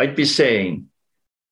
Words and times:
I'd 0.00 0.16
be 0.16 0.24
saying 0.24 0.86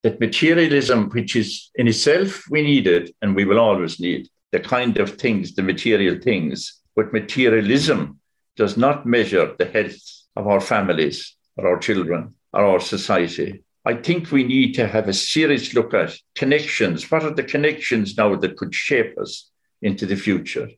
that 0.05 0.21
materialism, 0.21 1.11
which 1.11 1.37
is 1.37 1.71
in 1.75 1.87
itself 1.87 2.45
we 2.49 2.63
need 2.63 2.87
it 2.87 3.15
and 3.21 3.37
we 3.37 3.45
will 3.45 3.59
always 3.59 4.01
need 4.01 4.31
the 4.53 4.61
kind 4.61 4.97
of 4.97 5.17
things, 5.17 5.55
the 5.55 5.61
material 5.63 6.19
things, 6.19 6.81
but 6.97 7.13
materialism 7.13 8.21
does 8.57 8.79
not 8.79 9.05
measure 9.05 9.55
the 9.59 9.67
health 9.67 10.01
of 10.35 10.47
our 10.47 10.63
families 10.63 11.37
or 11.59 11.69
our 11.69 11.79
children 11.79 12.35
or 12.55 12.65
our 12.65 12.81
society. 12.81 13.63
I 13.85 13.97
think 13.97 14.33
we 14.33 14.45
need 14.45 14.73
to 14.77 14.89
have 14.89 15.09
a 15.09 15.13
serious 15.13 15.75
look 15.75 15.93
at 15.93 16.17
connections. 16.35 17.11
What 17.11 17.25
are 17.25 17.35
the 17.35 17.51
connections 17.55 18.17
now 18.17 18.35
that 18.35 18.57
could 18.57 18.75
shape 18.75 19.19
us 19.19 19.51
into 19.83 20.07
the 20.07 20.17
future, 20.17 20.71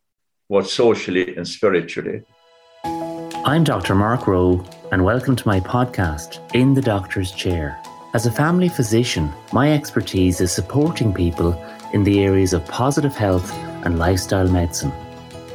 both 0.49 0.69
socially 0.69 1.37
and 1.37 1.47
spiritually? 1.47 2.23
I'm 2.83 3.63
Dr. 3.63 3.95
Mark 3.95 4.27
Rowe, 4.27 4.67
and 4.93 5.05
welcome 5.05 5.37
to 5.37 5.47
my 5.47 5.61
podcast, 5.61 6.41
In 6.53 6.75
the 6.75 6.83
Doctor's 6.83 7.31
Chair. 7.31 7.81
As 8.13 8.27
a 8.27 8.33
family 8.33 8.69
physician, 8.69 9.33
my 9.53 9.73
expertise 9.73 10.41
is 10.41 10.51
supporting 10.51 11.15
people 11.15 11.53
in 11.93 12.03
the 12.03 12.25
areas 12.25 12.53
of 12.53 12.67
positive 12.67 13.15
health 13.15 13.53
and 13.85 14.01
lifestyle 14.01 14.49
medicine. 14.49 14.93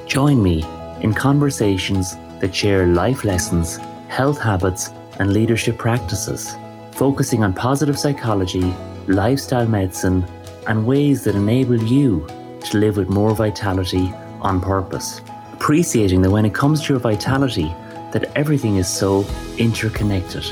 Join 0.08 0.42
me 0.42 0.64
in 1.02 1.14
conversations 1.14 2.16
that 2.40 2.56
share 2.56 2.88
life 2.88 3.26
lessons, 3.26 3.76
health 4.08 4.40
habits, 4.40 4.92
and 5.20 5.34
leadership 5.34 5.78
practices, 5.78 6.56
focusing 6.94 7.44
on 7.44 7.54
positive 7.54 8.00
psychology, 8.00 8.73
lifestyle 9.08 9.67
medicine, 9.67 10.26
and 10.67 10.88
ways 10.88 11.26
that 11.26 11.36
enable 11.36 11.84
you 11.84 12.26
to 12.62 12.78
live 12.78 12.95
with 12.95 13.09
more 13.09 13.36
vitality 13.36 14.14
on 14.40 14.62
purpose 14.62 15.20
appreciating 15.66 16.22
that 16.22 16.30
when 16.30 16.45
it 16.45 16.54
comes 16.54 16.80
to 16.84 16.94
your 16.94 17.00
vitality, 17.00 17.73
that 18.16 18.32
everything 18.38 18.78
is 18.78 18.88
so 18.88 19.26
interconnected. 19.58 20.46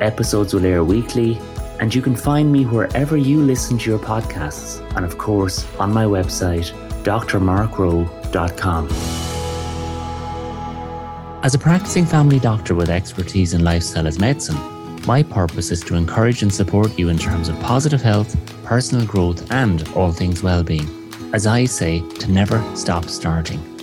Episodes 0.00 0.54
will 0.54 0.64
air 0.64 0.84
weekly, 0.84 1.40
and 1.80 1.92
you 1.92 2.00
can 2.00 2.14
find 2.14 2.52
me 2.52 2.62
wherever 2.62 3.16
you 3.16 3.42
listen 3.42 3.76
to 3.78 3.90
your 3.90 3.98
podcasts, 3.98 4.80
and 4.94 5.04
of 5.04 5.18
course 5.18 5.66
on 5.80 5.92
my 5.92 6.04
website, 6.04 6.70
drmarkrowe.com. 7.02 8.88
As 11.42 11.54
a 11.54 11.58
practicing 11.58 12.06
family 12.06 12.38
doctor 12.38 12.76
with 12.76 12.88
expertise 12.88 13.54
in 13.54 13.64
lifestyle 13.64 14.06
as 14.06 14.20
medicine, 14.20 14.56
my 15.04 15.24
purpose 15.24 15.72
is 15.72 15.80
to 15.80 15.96
encourage 15.96 16.42
and 16.42 16.54
support 16.54 16.96
you 16.96 17.08
in 17.08 17.18
terms 17.18 17.48
of 17.48 17.58
positive 17.58 18.02
health, 18.02 18.36
personal 18.62 19.04
growth, 19.04 19.50
and 19.50 19.88
all 19.96 20.12
things 20.12 20.44
well-being. 20.44 20.88
As 21.32 21.48
I 21.48 21.64
say, 21.64 22.08
to 22.20 22.30
never 22.30 22.62
stop 22.76 23.06
starting. 23.06 23.79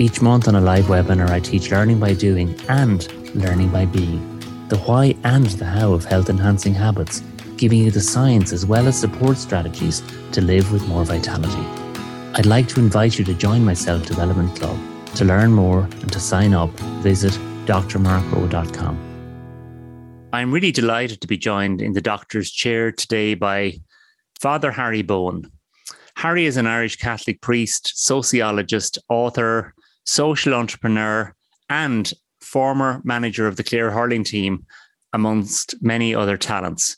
Each 0.00 0.22
month 0.22 0.48
on 0.48 0.54
a 0.54 0.62
live 0.62 0.86
webinar, 0.86 1.28
I 1.28 1.40
teach 1.40 1.70
learning 1.70 2.00
by 2.00 2.14
doing 2.14 2.58
and 2.70 3.06
learning 3.34 3.68
by 3.68 3.84
being, 3.84 4.40
the 4.70 4.78
why 4.78 5.14
and 5.24 5.44
the 5.44 5.66
how 5.66 5.92
of 5.92 6.06
health 6.06 6.30
enhancing 6.30 6.72
habits, 6.72 7.22
giving 7.58 7.80
you 7.80 7.90
the 7.90 8.00
science 8.00 8.50
as 8.50 8.64
well 8.64 8.88
as 8.88 8.98
support 8.98 9.36
strategies 9.36 10.02
to 10.32 10.40
live 10.40 10.72
with 10.72 10.88
more 10.88 11.04
vitality. 11.04 11.66
I'd 12.32 12.46
like 12.46 12.66
to 12.68 12.80
invite 12.80 13.18
you 13.18 13.26
to 13.26 13.34
join 13.34 13.62
my 13.62 13.74
Self 13.74 14.06
Development 14.06 14.58
Club. 14.58 14.78
To 15.16 15.26
learn 15.26 15.52
more 15.52 15.82
and 15.82 16.10
to 16.14 16.18
sign 16.18 16.54
up, 16.54 16.70
visit 17.04 17.34
drmarkrowe.com. 17.66 18.98
I'm 20.32 20.50
really 20.50 20.72
delighted 20.72 21.20
to 21.20 21.26
be 21.26 21.36
joined 21.36 21.82
in 21.82 21.92
the 21.92 22.00
doctor's 22.00 22.50
chair 22.50 22.90
today 22.90 23.34
by 23.34 23.74
Father 24.40 24.72
Harry 24.72 25.02
Bohan. 25.02 25.50
Harry 26.16 26.46
is 26.46 26.56
an 26.56 26.66
Irish 26.66 26.96
Catholic 26.96 27.42
priest, 27.42 27.92
sociologist, 27.96 28.98
author, 29.10 29.74
social 30.04 30.54
entrepreneur, 30.54 31.34
and 31.68 32.12
former 32.40 33.00
manager 33.04 33.46
of 33.46 33.56
the 33.56 33.64
Clare 33.64 33.90
hurling 33.90 34.24
team, 34.24 34.66
amongst 35.12 35.74
many 35.80 36.14
other 36.14 36.36
talents. 36.36 36.96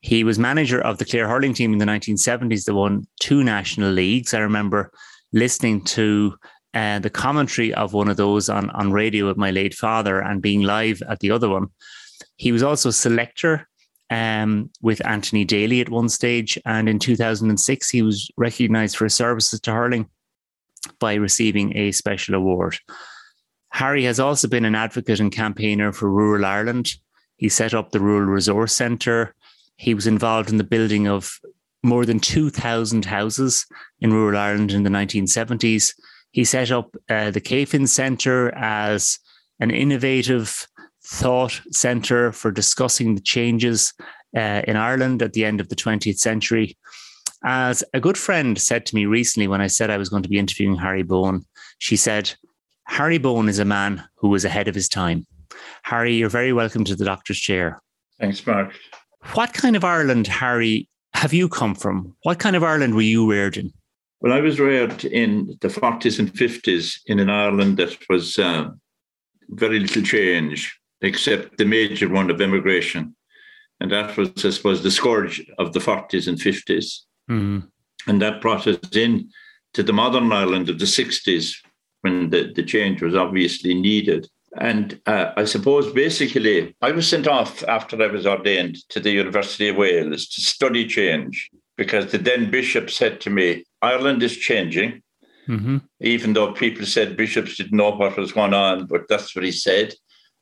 He 0.00 0.24
was 0.24 0.38
manager 0.38 0.80
of 0.80 0.98
the 0.98 1.04
Clare 1.04 1.28
hurling 1.28 1.54
team 1.54 1.72
in 1.72 1.78
the 1.78 1.84
1970s 1.84 2.64
that 2.64 2.74
won 2.74 3.06
two 3.20 3.44
national 3.44 3.92
leagues. 3.92 4.34
I 4.34 4.38
remember 4.38 4.90
listening 5.32 5.84
to 5.84 6.34
uh, 6.74 6.98
the 6.98 7.10
commentary 7.10 7.72
of 7.74 7.92
one 7.92 8.08
of 8.08 8.16
those 8.16 8.48
on, 8.48 8.70
on 8.70 8.92
radio 8.92 9.28
with 9.28 9.36
my 9.36 9.50
late 9.50 9.74
father 9.74 10.20
and 10.20 10.42
being 10.42 10.62
live 10.62 11.02
at 11.08 11.20
the 11.20 11.30
other 11.30 11.48
one. 11.48 11.68
He 12.36 12.50
was 12.50 12.62
also 12.62 12.90
selector 12.90 13.68
um, 14.10 14.70
with 14.80 15.04
Anthony 15.06 15.44
Daly 15.44 15.80
at 15.80 15.88
one 15.88 16.08
stage. 16.08 16.58
And 16.64 16.88
in 16.88 16.98
2006, 16.98 17.90
he 17.90 18.02
was 18.02 18.30
recognized 18.36 18.96
for 18.96 19.04
his 19.04 19.14
services 19.14 19.60
to 19.60 19.72
hurling 19.72 20.08
by 20.98 21.14
receiving 21.14 21.76
a 21.76 21.92
special 21.92 22.34
award. 22.34 22.78
Harry 23.72 24.04
has 24.04 24.20
also 24.20 24.48
been 24.48 24.64
an 24.64 24.74
advocate 24.74 25.20
and 25.20 25.32
campaigner 25.32 25.92
for 25.92 26.10
rural 26.10 26.44
Ireland. 26.44 26.92
He 27.36 27.48
set 27.48 27.74
up 27.74 27.90
the 27.90 28.00
Rural 28.00 28.28
Resource 28.28 28.74
Centre. 28.74 29.34
He 29.76 29.94
was 29.94 30.06
involved 30.06 30.50
in 30.50 30.58
the 30.58 30.64
building 30.64 31.08
of 31.08 31.40
more 31.82 32.04
than 32.04 32.20
2,000 32.20 33.04
houses 33.04 33.66
in 34.00 34.12
rural 34.12 34.38
Ireland 34.38 34.72
in 34.72 34.82
the 34.82 34.90
1970s. 34.90 35.94
He 36.30 36.44
set 36.44 36.70
up 36.70 36.94
uh, 37.08 37.30
the 37.30 37.40
Céifin 37.40 37.88
Centre 37.88 38.54
as 38.54 39.18
an 39.58 39.70
innovative 39.70 40.66
thought 41.04 41.60
centre 41.70 42.32
for 42.32 42.50
discussing 42.50 43.14
the 43.14 43.20
changes 43.20 43.92
uh, 44.36 44.62
in 44.66 44.76
Ireland 44.76 45.22
at 45.22 45.32
the 45.32 45.44
end 45.44 45.60
of 45.60 45.68
the 45.68 45.76
20th 45.76 46.18
century. 46.18 46.76
As 47.44 47.82
a 47.92 48.00
good 48.00 48.16
friend 48.16 48.60
said 48.60 48.86
to 48.86 48.94
me 48.94 49.06
recently 49.06 49.48
when 49.48 49.60
I 49.60 49.66
said 49.66 49.90
I 49.90 49.96
was 49.96 50.08
going 50.08 50.22
to 50.22 50.28
be 50.28 50.38
interviewing 50.38 50.76
Harry 50.76 51.02
Bohan, 51.02 51.44
she 51.78 51.96
said, 51.96 52.32
Harry 52.86 53.18
Bohan 53.18 53.48
is 53.48 53.58
a 53.58 53.64
man 53.64 54.04
who 54.16 54.28
was 54.28 54.44
ahead 54.44 54.68
of 54.68 54.74
his 54.74 54.88
time. 54.88 55.26
Harry, 55.82 56.14
you're 56.14 56.28
very 56.28 56.52
welcome 56.52 56.84
to 56.84 56.94
the 56.94 57.04
doctor's 57.04 57.38
chair. 57.38 57.80
Thanks, 58.20 58.46
Mark. 58.46 58.74
What 59.34 59.52
kind 59.52 59.76
of 59.76 59.84
Ireland, 59.84 60.26
Harry, 60.26 60.88
have 61.14 61.32
you 61.32 61.48
come 61.48 61.74
from? 61.74 62.14
What 62.22 62.38
kind 62.38 62.56
of 62.56 62.62
Ireland 62.62 62.94
were 62.94 63.02
you 63.02 63.28
reared 63.28 63.56
in? 63.56 63.72
Well, 64.20 64.32
I 64.32 64.40
was 64.40 64.60
reared 64.60 65.04
in 65.04 65.56
the 65.60 65.68
40s 65.68 66.18
and 66.20 66.32
50s 66.32 67.00
in 67.06 67.18
an 67.18 67.28
Ireland 67.28 67.76
that 67.78 67.96
was 68.08 68.38
uh, 68.38 68.70
very 69.48 69.80
little 69.80 70.02
change, 70.02 70.78
except 71.00 71.58
the 71.58 71.64
major 71.64 72.08
one 72.08 72.30
of 72.30 72.40
immigration. 72.40 73.16
And 73.80 73.90
that 73.90 74.16
was, 74.16 74.30
I 74.44 74.50
suppose, 74.50 74.82
the 74.82 74.92
scourge 74.92 75.44
of 75.58 75.72
the 75.72 75.80
40s 75.80 76.28
and 76.28 76.38
50s. 76.38 77.00
Mm. 77.30 77.68
And 78.06 78.22
that 78.22 78.40
brought 78.40 78.66
us 78.66 78.78
in 78.92 79.30
to 79.74 79.82
the 79.82 79.92
modern 79.92 80.32
Ireland 80.32 80.68
of 80.68 80.78
the 80.78 80.84
60s 80.84 81.54
when 82.02 82.30
the, 82.30 82.52
the 82.54 82.62
change 82.62 83.02
was 83.02 83.14
obviously 83.14 83.74
needed. 83.74 84.28
And 84.58 85.00
uh, 85.06 85.32
I 85.36 85.44
suppose 85.44 85.92
basically 85.92 86.74
I 86.82 86.90
was 86.92 87.08
sent 87.08 87.26
off 87.26 87.62
after 87.64 88.00
I 88.02 88.08
was 88.08 88.26
ordained 88.26 88.76
to 88.90 89.00
the 89.00 89.10
University 89.10 89.68
of 89.68 89.76
Wales 89.76 90.28
to 90.28 90.40
study 90.40 90.86
change 90.86 91.48
because 91.76 92.12
the 92.12 92.18
then 92.18 92.50
bishop 92.50 92.90
said 92.90 93.20
to 93.22 93.30
me, 93.30 93.64
Ireland 93.80 94.22
is 94.22 94.36
changing. 94.36 95.02
Mm-hmm. 95.48 95.78
Even 96.00 96.34
though 96.34 96.52
people 96.52 96.86
said 96.86 97.16
bishops 97.16 97.56
didn't 97.56 97.76
know 97.76 97.90
what 97.90 98.16
was 98.16 98.30
going 98.30 98.54
on, 98.54 98.86
but 98.86 99.08
that's 99.08 99.34
what 99.34 99.44
he 99.44 99.50
said. 99.50 99.94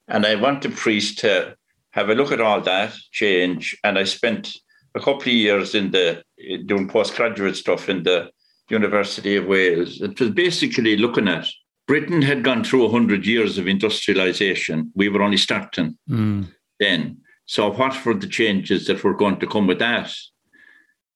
And 0.08 0.26
I 0.26 0.34
want 0.34 0.62
the 0.62 0.68
priest 0.68 1.18
to 1.20 1.56
have 1.92 2.10
a 2.10 2.14
look 2.14 2.32
at 2.32 2.41
all 2.41 2.60
that 2.60 2.94
change. 3.12 3.76
And 3.82 3.98
I 3.98 4.04
spent 4.04 4.52
a 4.95 5.01
couple 5.01 5.23
of 5.23 5.28
years 5.28 5.75
in 5.75 5.91
the 5.91 6.23
doing 6.67 6.89
postgraduate 6.89 7.56
stuff 7.56 7.89
in 7.89 8.03
the 8.03 8.31
University 8.71 9.37
of 9.37 9.47
Wales. 9.47 10.01
It 10.01 10.19
was 10.19 10.31
basically 10.31 10.97
looking 10.97 11.28
at 11.28 11.47
Britain 11.87 12.23
had 12.23 12.45
gone 12.45 12.62
through 12.62 12.84
100 12.84 13.27
years 13.27 13.59
of 13.59 13.67
industrialization. 13.67 14.93
We 14.95 15.09
were 15.09 15.23
only 15.23 15.37
starting 15.37 15.99
mm. 16.09 16.49
then. 16.78 17.19
So, 17.47 17.73
what 17.73 18.05
were 18.05 18.15
the 18.15 18.28
changes 18.28 18.87
that 18.87 19.03
were 19.03 19.15
going 19.15 19.41
to 19.41 19.47
come 19.47 19.67
with 19.67 19.81
that? 19.81 20.12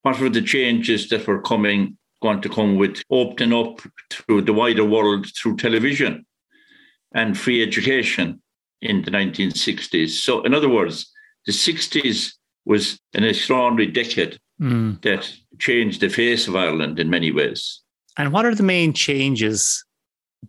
What 0.03 0.19
were 0.19 0.31
the 0.31 0.43
changes 0.43 1.09
that 1.11 1.27
were 1.29 1.41
coming, 1.41 1.97
going 2.21 2.41
to 2.41 2.49
come 2.49 2.77
with 2.77 3.03
opening 3.09 3.57
up 3.57 3.83
through 4.11 4.43
the 4.43 4.53
wider 4.53 4.85
world 4.85 5.29
through 5.37 5.59
television 5.59 6.27
and 7.15 7.39
free 7.39 7.63
education 7.63 8.43
in 8.83 9.03
the 9.03 9.13
1960s? 9.13 10.09
So, 10.09 10.43
in 10.43 10.55
other 10.55 10.69
words, 10.69 11.09
the 11.47 11.53
60s 11.53 12.33
was 12.65 12.99
an 13.15 13.25
extraordinary 13.25 13.91
decade 13.91 14.39
mm. 14.61 15.01
that 15.03 15.31
changed 15.59 16.01
the 16.01 16.09
face 16.09 16.49
of 16.49 16.57
Ireland 16.57 16.99
in 16.99 17.11
many 17.11 17.31
ways. 17.31 17.83
And 18.17 18.33
what 18.33 18.45
are 18.45 18.55
the 18.55 18.63
main 18.63 18.93
changes 18.93 19.85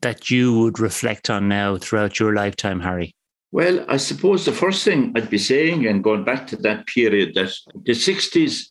that 0.01 0.29
you 0.29 0.59
would 0.59 0.79
reflect 0.79 1.29
on 1.29 1.47
now 1.47 1.77
throughout 1.77 2.19
your 2.19 2.33
lifetime, 2.33 2.79
Harry? 2.79 3.15
Well, 3.51 3.85
I 3.87 3.97
suppose 3.97 4.45
the 4.45 4.51
first 4.51 4.83
thing 4.83 5.13
I'd 5.15 5.29
be 5.29 5.37
saying, 5.37 5.87
and 5.87 6.03
going 6.03 6.23
back 6.23 6.47
to 6.47 6.57
that 6.57 6.87
period, 6.87 7.35
that 7.35 7.53
the 7.85 7.93
60s 7.93 8.65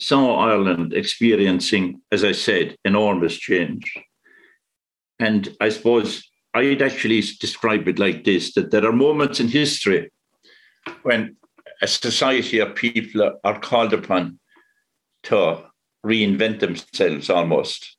saw 0.00 0.38
Ireland 0.38 0.92
experiencing, 0.92 2.00
as 2.10 2.24
I 2.24 2.32
said, 2.32 2.76
enormous 2.84 3.36
change. 3.36 3.92
And 5.18 5.54
I 5.60 5.68
suppose 5.70 6.22
I'd 6.54 6.82
actually 6.82 7.22
describe 7.40 7.88
it 7.88 7.98
like 7.98 8.24
this 8.24 8.54
that 8.54 8.70
there 8.70 8.86
are 8.86 8.92
moments 8.92 9.40
in 9.40 9.48
history 9.48 10.10
when 11.02 11.36
a 11.82 11.86
society 11.86 12.58
of 12.58 12.74
people 12.74 13.38
are 13.44 13.60
called 13.60 13.92
upon 13.92 14.38
to 15.24 15.62
reinvent 16.04 16.60
themselves 16.60 17.28
almost. 17.30 17.96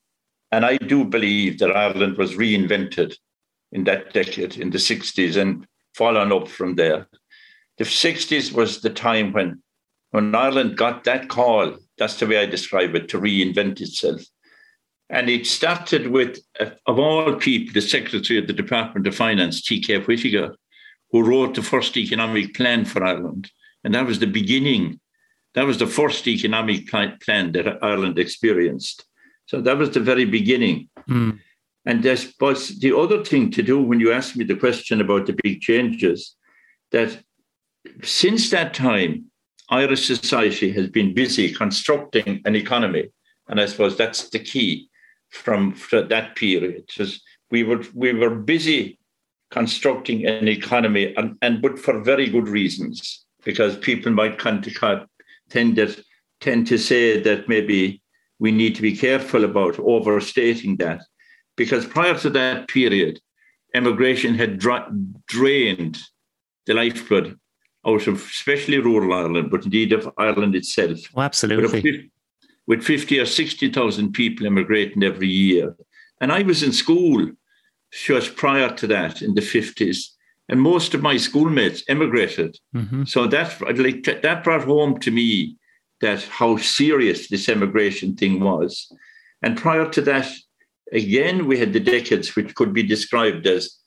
And 0.52 0.66
I 0.66 0.78
do 0.78 1.04
believe 1.04 1.60
that 1.60 1.76
Ireland 1.76 2.18
was 2.18 2.36
reinvented 2.36 3.16
in 3.72 3.84
that 3.84 4.14
decade, 4.14 4.58
in 4.58 4.70
the 4.70 4.78
60s, 4.78 5.36
and 5.40 5.68
following 5.94 6.32
up 6.32 6.48
from 6.48 6.76
there. 6.76 7.08
the 7.78 7.84
60s 7.84 8.54
was 8.54 8.82
the 8.82 8.90
time 8.90 9.34
when, 9.34 9.62
when 10.12 10.34
Ireland 10.34 10.78
got 10.78 11.04
that 11.04 11.28
call, 11.28 11.76
that's 11.98 12.20
the 12.20 12.28
way 12.28 12.40
I 12.40 12.46
describe 12.46 12.96
it, 12.96 13.10
to 13.10 13.20
reinvent 13.20 13.82
itself. 13.82 14.22
And 15.10 15.30
it 15.30 15.46
started 15.46 16.08
with, 16.08 16.40
of 16.60 17.00
all 17.00 17.36
people, 17.36 17.74
the 17.74 17.82
Secretary 17.82 18.40
of 18.40 18.48
the 18.48 18.54
Department 18.54 19.08
of 19.08 19.16
Finance, 19.16 19.62
T.K. 19.62 20.00
Whitaker, 20.00 20.56
who 21.12 21.24
wrote 21.24 21.56
the 21.56 21.62
first 21.62 21.96
economic 21.98 22.54
plan 22.56 22.84
for 22.84 23.04
Ireland. 23.04 23.52
And 23.84 23.94
that 23.94 24.06
was 24.06 24.20
the 24.20 24.28
beginning. 24.28 25.00
That 25.54 25.66
was 25.66 25.78
the 25.78 25.88
first 25.88 26.28
economic 26.28 26.88
plan 26.88 27.52
that 27.54 27.80
Ireland 27.82 28.20
experienced. 28.20 29.06
So 29.46 29.62
that 29.62 29.78
was 29.78 29.92
the 29.92 30.00
very 30.00 30.26
beginning. 30.26 30.90
Mm. 31.10 31.40
And 31.86 32.06
I 32.06 32.16
suppose 32.16 32.80
the 32.80 32.96
other 32.96 33.24
thing 33.24 33.50
to 33.52 33.64
do 33.64 33.82
when 33.82 34.00
you 34.00 34.12
ask 34.12 34.36
me 34.36 34.44
the 34.44 34.56
question 34.56 35.00
about 35.00 35.26
the 35.26 35.38
big 35.42 35.62
changes, 35.62 36.36
that 36.92 37.18
since 38.04 38.50
that 38.50 38.74
time, 38.74 39.26
Irish 39.70 40.06
society 40.06 40.72
has 40.72 40.90
been 40.90 41.14
busy 41.14 41.54
constructing 41.54 42.42
an 42.46 42.56
economy. 42.56 43.10
And 43.48 43.62
I 43.62 43.66
suppose 43.66 43.98
that's 43.98 44.30
the 44.30 44.40
key 44.40 44.90
from, 45.30 45.74
from 45.74 46.08
that 46.10 46.36
period. 46.36 46.84
Just 46.90 47.22
we 47.52 47.64
were 47.64 47.84
we 47.94 48.14
were 48.14 48.36
busy 48.36 49.00
constructing 49.52 50.26
an 50.26 50.48
economy, 50.48 51.14
and, 51.16 51.38
and 51.42 51.62
but 51.62 51.80
for 51.80 52.04
very 52.04 52.28
good 52.30 52.48
reasons, 52.48 53.26
because 53.48 53.78
people 53.78 54.12
might 54.12 54.38
tend 54.38 54.62
to 54.66 55.96
tend 56.42 56.68
to 56.68 56.78
say 56.78 57.20
that 57.22 57.48
maybe 57.48 58.02
we 58.40 58.52
need 58.52 58.76
to 58.76 58.82
be 58.82 58.96
careful 58.96 59.46
about 59.46 59.80
overstating 59.80 60.76
that, 60.78 61.02
because 61.56 61.86
prior 61.86 62.18
to 62.20 62.30
that 62.30 62.68
period, 62.68 63.20
immigration 63.74 64.36
had 64.36 64.60
dra- 64.60 64.92
drained 65.28 65.98
the 66.66 66.74
lifeblood 66.74 67.40
out 67.88 68.06
of 68.08 68.16
especially 68.16 68.80
rural 68.80 69.14
Ireland, 69.14 69.50
but 69.50 69.64
indeed 69.64 69.94
of 69.94 70.12
Ireland 70.18 70.54
itself. 70.54 71.00
Oh, 71.16 71.22
absolutely 71.22 72.12
with 72.68 72.84
50 72.84 73.20
or 73.20 73.26
60,000 73.26 74.12
people 74.12 74.46
immigrating 74.46 75.04
every 75.04 75.30
year. 75.30 75.74
And 76.20 76.34
I 76.34 76.44
was 76.44 76.64
in 76.64 76.74
school 76.74 77.32
just 77.94 78.36
prior 78.36 78.70
to 78.76 78.88
that 78.88 79.22
in 79.22 79.34
the 79.36 79.42
50s. 79.42 80.10
And 80.50 80.62
most 80.62 80.94
of 80.94 81.02
my 81.02 81.18
schoolmates 81.18 81.84
immigrated. 81.90 82.58
Mm-hmm. 82.76 83.04
So 83.04 83.28
that, 83.28 83.60
like, 83.78 84.04
that 84.04 84.44
brought 84.44 84.64
home 84.64 85.00
to 85.00 85.12
me 85.12 85.58
that 86.00 86.24
how 86.24 86.58
serious 86.58 87.28
this 87.28 87.50
immigration 87.50 88.16
thing 88.16 88.40
was. 88.40 88.92
And 89.42 89.58
prior 89.58 89.90
to 89.90 90.02
that, 90.02 90.32
again, 90.94 91.48
we 91.48 91.60
had 91.60 91.74
the 91.74 91.80
decades 91.80 92.36
which 92.36 92.56
could 92.56 92.74
be 92.74 92.84
described 92.84 93.46
as 93.46 93.78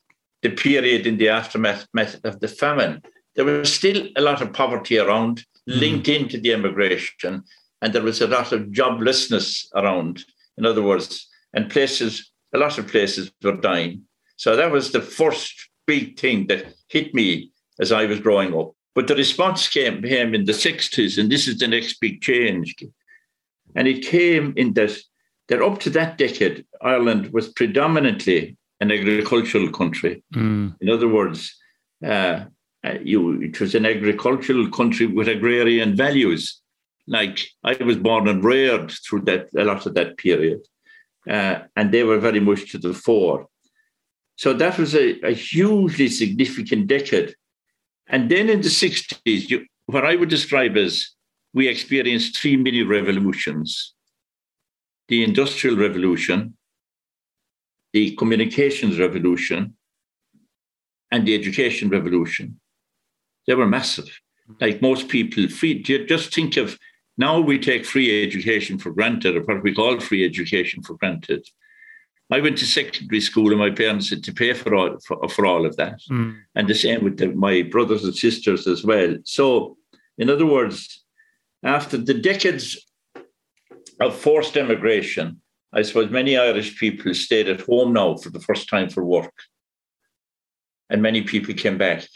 the 0.43 0.51
period 0.51 1.07
in 1.07 1.17
the 1.17 1.29
aftermath 1.29 1.87
of 2.25 2.41
the 2.41 2.49
famine. 2.49 3.03
There 3.37 3.45
was 3.45 3.73
still 3.73 4.09
a 4.17 4.21
lot 4.21 4.43
of 4.43 4.53
poverty 4.53 4.99
around, 4.99 5.39
mm-hmm. 5.39 5.81
linked 5.81 6.09
into 6.09 6.39
the 6.39 6.53
immigration, 6.53 7.45
and 7.81 7.93
there 7.93 8.03
was 8.03 8.21
a 8.21 8.27
lot 8.27 8.53
of 8.53 8.69
joblessness 8.69 9.65
around. 9.75 10.25
In 10.59 10.67
other 10.67 10.83
words, 10.83 11.27
and 11.55 11.71
places, 11.71 12.31
a 12.55 12.59
lot 12.59 12.77
of 12.77 12.89
places 12.89 13.33
were 13.43 13.57
dying. 13.57 14.03
So 14.37 14.57
that 14.57 14.71
was 14.71 14.93
the 14.93 15.01
first 15.01 15.70
big 15.95 16.19
thing 16.19 16.47
that 16.49 16.63
hit 16.89 17.09
me 17.15 17.51
as 17.83 17.91
I 17.91 18.07
was 18.07 18.21
growing 18.21 18.53
up. 18.61 18.69
But 18.95 19.07
the 19.07 19.17
response 19.25 19.69
came, 19.69 20.03
came 20.03 20.35
in 20.35 20.45
the 20.45 20.61
60s, 20.67 21.19
and 21.19 21.31
this 21.31 21.47
is 21.49 21.59
the 21.59 21.69
next 21.69 22.01
big 22.01 22.21
change. 22.21 22.69
And 23.77 23.87
it 23.89 24.01
came 24.05 24.47
in 24.57 24.75
that, 24.75 24.93
that 25.49 25.63
up 25.63 25.79
to 25.81 25.91
that 25.91 26.19
decade, 26.19 26.65
Ireland 26.81 27.33
was 27.33 27.49
predominantly 27.61 28.57
an 28.81 28.91
agricultural 28.91 29.71
country. 29.71 30.23
Mm. 30.35 30.77
In 30.81 30.89
other 30.91 31.09
words, 31.09 31.41
uh, 32.05 32.39
uh 32.87 32.99
you, 33.13 33.21
it 33.49 33.61
was 33.61 33.75
an 33.75 33.87
agricultural 33.95 34.67
country 34.79 35.07
with 35.07 35.29
agrarian 35.29 35.91
values 36.07 36.43
like 37.11 37.37
I 37.65 37.75
was 37.91 37.97
born 37.97 38.29
and 38.29 38.43
reared 38.45 38.91
through 39.05 39.23
that 39.23 39.49
a 39.63 39.65
lot 39.65 39.85
of 39.87 39.95
that 39.95 40.17
period, 40.17 40.61
uh, 41.29 41.57
and 41.77 41.87
they 41.91 42.05
were 42.05 42.21
very 42.29 42.41
much 42.41 42.71
to 42.71 42.79
the 42.79 42.95
fore. 42.95 43.50
So 44.41 44.55
that 44.55 44.79
was 44.79 44.95
a, 44.95 45.21
a 45.21 45.33
hugely 45.33 46.09
significant 46.09 46.87
decade. 46.87 47.35
And 48.07 48.31
then 48.31 48.49
in 48.49 48.63
the 48.63 48.71
60s, 48.71 49.51
you, 49.51 49.67
what 49.85 50.07
I 50.07 50.17
would 50.17 50.31
describe 50.31 50.79
as 50.79 51.11
we 51.53 51.69
experienced 51.69 52.39
three 52.39 52.57
mini 52.57 52.83
revolutions 52.83 53.95
the 55.09 55.23
Industrial 55.25 55.77
Revolution, 55.77 56.57
the 57.93 58.17
Communications 58.17 58.99
Revolution, 58.99 59.77
and 61.11 61.27
the 61.27 61.35
Education 61.35 61.91
Revolution. 61.91 62.59
They 63.47 63.55
were 63.55 63.67
massive. 63.67 64.09
Like 64.59 64.81
most 64.81 65.09
people, 65.09 65.49
free, 65.49 65.83
just 65.83 66.35
think 66.35 66.57
of 66.57 66.79
now 67.19 67.41
we 67.41 67.59
take 67.59 67.85
free 67.85 68.27
education 68.27 68.79
for 68.79 68.91
granted, 68.91 69.37
or 69.37 69.43
what 69.43 69.63
we 69.63 69.75
call 69.75 70.01
free 70.01 70.25
education 70.25 70.83
for 70.83 70.95
granted. 70.95 71.47
I 72.33 72.41
went 72.41 72.59
to 72.59 72.67
secondary 72.67 73.21
school, 73.21 73.51
and 73.51 73.59
my 73.59 73.71
parents 73.71 74.09
had 74.09 74.23
to 74.25 74.33
pay 74.33 74.53
for 74.53 74.75
all 74.75 74.99
for, 75.07 75.29
for 75.29 75.47
all 75.47 75.67
of 75.67 75.77
that, 75.77 76.01
mm. 76.09 76.37
and 76.55 76.69
the 76.69 76.75
same 76.75 77.03
with 77.03 77.19
the, 77.19 77.29
my 77.29 77.63
brothers 77.63 78.05
and 78.05 78.15
sisters 78.15 78.67
as 78.67 78.85
well. 78.85 79.17
So, 79.25 79.77
in 80.17 80.31
other 80.31 80.47
words, 80.47 81.05
after 81.65 81.97
the 81.97 82.15
decades 82.15 82.79
of 84.01 84.17
forced 84.17 84.57
emigration, 84.57 85.41
I 85.73 85.83
suppose 85.83 86.11
many 86.11 86.37
Irish 86.37 86.79
people 86.79 87.15
stayed 87.15 87.49
at 87.49 87.63
home 87.63 87.93
now 87.93 88.17
for 88.17 88.31
the 88.31 88.41
first 88.41 88.69
time 88.69 88.89
for 88.89 89.05
work, 89.05 89.35
and 90.89 91.03
many 91.03 91.23
people 91.23 91.55
came 91.55 91.79
back 91.79 92.07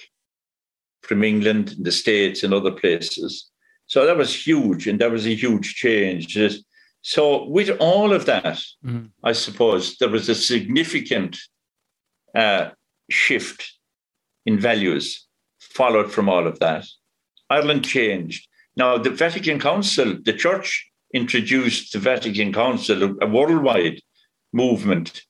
from 1.02 1.24
England, 1.24 1.74
the 1.80 1.92
States, 1.92 2.44
and 2.44 2.54
other 2.54 2.72
places. 2.72 3.50
So 3.86 4.06
that 4.06 4.16
was 4.16 4.46
huge, 4.46 4.86
and 4.86 5.00
that 5.00 5.10
was 5.10 5.26
a 5.26 5.34
huge 5.34 5.74
change. 5.74 6.36
So 7.06 7.44
with 7.44 7.68
all 7.80 8.14
of 8.14 8.24
that, 8.24 8.64
mm-hmm. 8.82 9.04
I 9.22 9.32
suppose 9.32 9.98
there 9.98 10.08
was 10.08 10.30
a 10.30 10.34
significant 10.34 11.38
uh, 12.34 12.70
shift 13.10 13.74
in 14.46 14.58
values 14.58 15.26
followed 15.60 16.10
from 16.10 16.30
all 16.30 16.46
of 16.46 16.58
that. 16.60 16.86
Ireland 17.50 17.84
changed. 17.84 18.48
Now, 18.74 18.96
the 18.96 19.10
Vatican 19.10 19.60
Council, 19.60 20.16
the 20.24 20.32
church 20.32 20.90
introduced 21.12 21.92
the 21.92 21.98
Vatican 21.98 22.54
Council, 22.54 23.14
a 23.20 23.26
worldwide 23.26 24.00
movement 24.54 25.20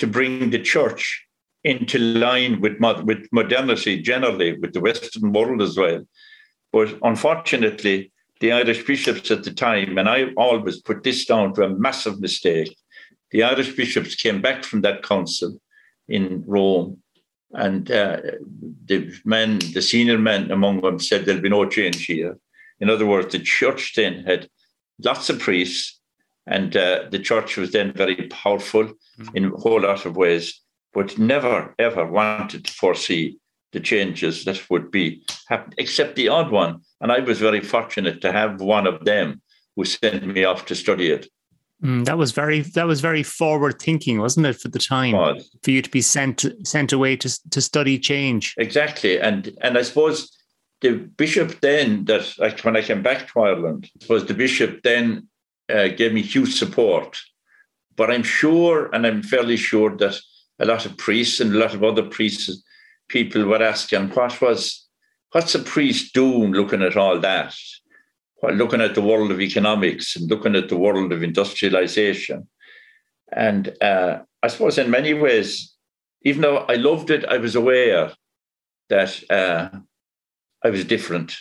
to 0.00 0.06
bring 0.06 0.50
the 0.50 0.58
church 0.58 1.26
into 1.64 1.98
line 1.98 2.60
with, 2.60 2.74
with 3.04 3.26
modernity 3.32 4.02
generally, 4.02 4.58
with 4.58 4.74
the 4.74 4.82
Western 4.82 5.32
world 5.32 5.62
as 5.62 5.78
well. 5.78 6.06
But 6.74 6.98
unfortunately, 7.02 8.11
the 8.42 8.50
Irish 8.50 8.84
bishops 8.84 9.30
at 9.30 9.44
the 9.44 9.52
time, 9.52 9.98
and 9.98 10.08
I 10.08 10.32
always 10.36 10.80
put 10.80 11.04
this 11.04 11.24
down 11.24 11.54
to 11.54 11.62
a 11.62 11.68
massive 11.68 12.20
mistake, 12.20 12.76
the 13.30 13.44
Irish 13.44 13.76
bishops 13.76 14.16
came 14.16 14.42
back 14.42 14.64
from 14.64 14.80
that 14.80 15.04
council 15.04 15.60
in 16.08 16.42
Rome, 16.44 16.98
and 17.52 17.88
uh, 17.88 18.20
the 18.86 19.14
men, 19.24 19.60
the 19.74 19.80
senior 19.80 20.18
men 20.18 20.50
among 20.50 20.80
them, 20.80 20.98
said 20.98 21.24
there'll 21.24 21.40
be 21.40 21.48
no 21.48 21.68
change 21.68 22.04
here. 22.04 22.36
In 22.80 22.90
other 22.90 23.06
words, 23.06 23.30
the 23.30 23.38
church 23.38 23.92
then 23.94 24.24
had 24.24 24.48
lots 25.04 25.30
of 25.30 25.38
priests, 25.38 26.00
and 26.44 26.76
uh, 26.76 27.04
the 27.12 27.20
church 27.20 27.56
was 27.56 27.70
then 27.70 27.92
very 27.92 28.26
powerful 28.26 28.86
mm-hmm. 28.86 29.36
in 29.36 29.44
a 29.44 29.56
whole 29.56 29.82
lot 29.82 30.04
of 30.04 30.16
ways, 30.16 30.60
but 30.92 31.16
never 31.16 31.76
ever 31.78 32.04
wanted 32.04 32.64
to 32.64 32.72
foresee 32.72 33.38
the 33.72 33.80
changes 33.80 34.44
that 34.44 34.70
would 34.70 34.90
be 34.90 35.24
happening, 35.48 35.74
except 35.78 36.16
the 36.16 36.28
odd 36.28 36.50
one. 36.50 36.80
And 37.00 37.10
I 37.10 37.20
was 37.20 37.38
very 37.38 37.60
fortunate 37.60 38.20
to 38.20 38.32
have 38.32 38.60
one 38.60 38.86
of 38.86 39.04
them 39.04 39.42
who 39.76 39.84
sent 39.84 40.26
me 40.26 40.44
off 40.44 40.66
to 40.66 40.74
study 40.74 41.10
it. 41.10 41.28
Mm, 41.82 42.04
that 42.04 42.16
was 42.16 42.30
very 42.30 42.60
that 42.60 42.86
was 42.86 43.00
very 43.00 43.24
forward 43.24 43.80
thinking, 43.80 44.20
wasn't 44.20 44.46
it, 44.46 44.60
for 44.60 44.68
the 44.68 44.78
time? 44.78 45.12
was. 45.12 45.50
For 45.64 45.72
you 45.72 45.82
to 45.82 45.90
be 45.90 46.00
sent 46.00 46.44
sent 46.64 46.92
away 46.92 47.16
to 47.16 47.50
to 47.50 47.60
study 47.60 47.98
change. 47.98 48.54
Exactly, 48.56 49.20
and 49.20 49.52
and 49.62 49.76
I 49.76 49.82
suppose 49.82 50.30
the 50.80 50.92
bishop 50.92 51.60
then 51.60 52.04
that 52.04 52.32
like 52.38 52.60
when 52.60 52.76
I 52.76 52.82
came 52.82 53.02
back 53.02 53.32
to 53.32 53.40
Ireland 53.40 53.90
was 54.08 54.26
the 54.26 54.34
bishop 54.34 54.82
then 54.82 55.26
uh, 55.72 55.88
gave 55.88 56.12
me 56.12 56.22
huge 56.22 56.54
support. 56.54 57.18
But 57.96 58.10
I'm 58.10 58.22
sure, 58.22 58.88
and 58.92 59.06
I'm 59.06 59.22
fairly 59.22 59.56
sure 59.56 59.96
that 59.96 60.18
a 60.60 60.66
lot 60.66 60.86
of 60.86 60.96
priests 60.96 61.40
and 61.40 61.52
a 61.52 61.58
lot 61.58 61.74
of 61.74 61.82
other 61.82 62.02
priests 62.02 62.62
people 63.08 63.44
were 63.44 63.62
asking 63.62 64.10
what 64.10 64.40
was 64.40 64.86
what's 65.32 65.54
a 65.54 65.58
priest 65.58 66.14
doing 66.14 66.52
looking 66.52 66.82
at 66.82 66.96
all 66.96 67.18
that? 67.20 67.54
While 68.36 68.54
looking 68.54 68.80
at 68.80 68.94
the 68.94 69.02
world 69.02 69.30
of 69.30 69.40
economics 69.40 70.16
and 70.16 70.28
looking 70.28 70.56
at 70.56 70.68
the 70.68 70.76
world 70.76 71.12
of 71.12 71.22
industrialization? 71.22 72.48
And 73.32 73.74
uh, 73.80 74.18
i 74.42 74.48
suppose 74.48 74.78
in 74.78 74.90
many 74.90 75.14
ways 75.14 75.74
even 76.22 76.42
though 76.42 76.58
i 76.68 76.74
loved 76.74 77.10
it 77.10 77.24
i 77.26 77.38
was 77.38 77.54
aware 77.54 78.12
that 78.88 79.22
uh, 79.30 79.68
i 80.64 80.70
was 80.70 80.84
different. 80.84 81.36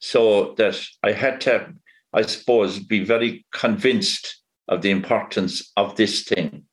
So 0.00 0.54
that 0.54 0.80
i 1.02 1.12
had 1.12 1.40
to 1.42 1.74
i 2.12 2.22
suppose 2.22 2.78
be 2.78 3.04
very 3.04 3.46
convinced 3.52 4.42
of 4.68 4.82
the 4.82 4.90
importance 4.90 5.72
of 5.76 5.96
this 5.96 6.22
thing 6.22 6.64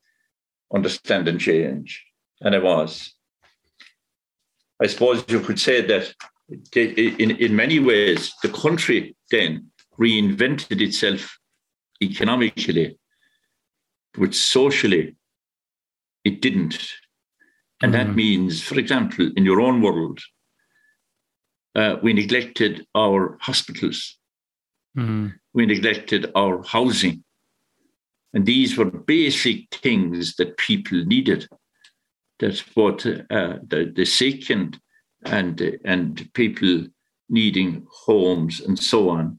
understand 0.74 1.28
and 1.28 1.40
change. 1.40 2.04
And 2.40 2.54
i 2.54 2.58
was 2.58 3.12
I 4.82 4.86
suppose 4.86 5.24
you 5.28 5.40
could 5.40 5.60
say 5.60 5.82
that 5.82 6.14
in, 6.74 7.30
in 7.32 7.54
many 7.54 7.78
ways, 7.78 8.32
the 8.42 8.48
country 8.48 9.14
then 9.30 9.70
reinvented 9.98 10.80
itself 10.80 11.38
economically, 12.02 12.98
but 14.14 14.34
socially, 14.34 15.16
it 16.24 16.40
didn't. 16.40 16.78
And 17.82 17.92
mm-hmm. 17.92 18.08
that 18.08 18.14
means, 18.14 18.62
for 18.62 18.78
example, 18.78 19.30
in 19.36 19.44
your 19.44 19.60
own 19.60 19.82
world, 19.82 20.20
uh, 21.74 21.96
we 22.02 22.12
neglected 22.12 22.86
our 22.94 23.38
hospitals, 23.40 24.18
mm-hmm. 24.96 25.28
we 25.54 25.66
neglected 25.66 26.32
our 26.34 26.62
housing. 26.64 27.22
And 28.32 28.46
these 28.46 28.76
were 28.76 28.84
basic 28.84 29.74
things 29.74 30.36
that 30.36 30.56
people 30.56 31.04
needed. 31.04 31.48
That's 32.40 32.60
what 32.74 33.06
uh, 33.06 33.58
the, 33.66 33.92
the 33.94 34.04
sick 34.04 34.50
and, 34.50 34.78
and, 35.24 35.78
and 35.84 36.28
people 36.34 36.86
needing 37.28 37.86
homes 37.90 38.60
and 38.60 38.78
so 38.78 39.10
on. 39.10 39.38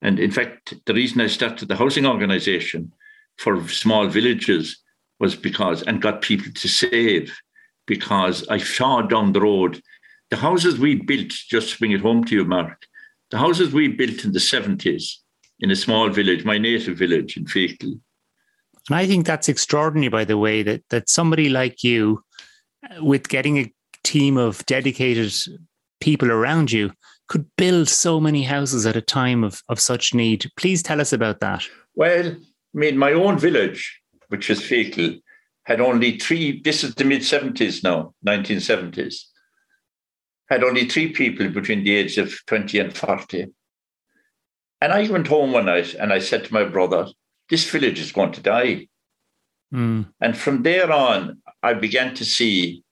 And 0.00 0.18
in 0.18 0.30
fact, 0.30 0.74
the 0.86 0.94
reason 0.94 1.20
I 1.20 1.26
started 1.26 1.68
the 1.68 1.76
housing 1.76 2.06
organization 2.06 2.92
for 3.36 3.68
small 3.68 4.06
villages 4.06 4.80
was 5.18 5.34
because, 5.34 5.82
and 5.82 6.00
got 6.00 6.22
people 6.22 6.52
to 6.52 6.68
save, 6.68 7.36
because 7.86 8.46
I 8.48 8.58
saw 8.58 9.02
down 9.02 9.32
the 9.32 9.40
road 9.40 9.82
the 10.30 10.36
houses 10.36 10.78
we 10.78 10.96
built, 10.96 11.30
just 11.30 11.72
to 11.72 11.78
bring 11.78 11.92
it 11.92 12.00
home 12.00 12.24
to 12.24 12.34
you, 12.34 12.44
Mark, 12.44 12.86
the 13.30 13.38
houses 13.38 13.72
we 13.72 13.88
built 13.88 14.24
in 14.24 14.32
the 14.32 14.38
70s 14.38 15.14
in 15.60 15.70
a 15.70 15.76
small 15.76 16.10
village, 16.10 16.44
my 16.44 16.58
native 16.58 16.96
village 16.96 17.36
in 17.36 17.46
Feakle. 17.46 17.98
And 18.88 18.96
I 18.96 19.06
think 19.06 19.26
that's 19.26 19.48
extraordinary, 19.48 20.08
by 20.08 20.24
the 20.24 20.38
way, 20.38 20.62
that 20.62 20.82
that 20.90 21.10
somebody 21.10 21.48
like 21.48 21.84
you, 21.84 22.22
with 23.00 23.28
getting 23.28 23.58
a 23.58 23.72
team 24.04 24.36
of 24.36 24.64
dedicated 24.66 25.32
people 26.00 26.30
around 26.30 26.72
you, 26.72 26.92
could 27.28 27.44
build 27.56 27.88
so 27.88 28.18
many 28.18 28.42
houses 28.42 28.86
at 28.86 28.96
a 28.96 29.02
time 29.02 29.44
of, 29.44 29.62
of 29.68 29.78
such 29.78 30.14
need. 30.14 30.50
Please 30.56 30.82
tell 30.82 31.00
us 31.00 31.12
about 31.12 31.40
that. 31.40 31.64
Well, 31.94 32.28
I 32.28 32.36
mean, 32.72 32.96
my 32.96 33.12
own 33.12 33.38
village, 33.38 34.00
which 34.28 34.50
is 34.50 34.60
Feakle, 34.60 35.20
had 35.64 35.80
only 35.80 36.18
three, 36.18 36.62
this 36.62 36.82
is 36.82 36.94
the 36.94 37.04
mid 37.04 37.20
70s 37.20 37.84
now, 37.84 38.14
1970s, 38.26 39.24
had 40.48 40.64
only 40.64 40.88
three 40.88 41.12
people 41.12 41.50
between 41.50 41.84
the 41.84 41.94
age 41.94 42.16
of 42.16 42.34
20 42.46 42.78
and 42.78 42.96
40. 42.96 43.46
And 44.80 44.92
I 44.92 45.08
went 45.08 45.26
home 45.26 45.52
one 45.52 45.66
night 45.66 45.94
and 45.94 46.12
I 46.12 46.20
said 46.20 46.44
to 46.44 46.54
my 46.54 46.64
brother, 46.64 47.06
this 47.50 47.68
village 47.68 48.00
is 48.00 48.12
going 48.12 48.32
to 48.32 48.40
die. 48.40 48.88
Mm. 49.72 50.12
And 50.20 50.36
from 50.36 50.62
there 50.62 50.90
on, 50.90 51.42
I 51.62 51.74
began 51.74 52.14
to 52.14 52.24
see 52.24 52.82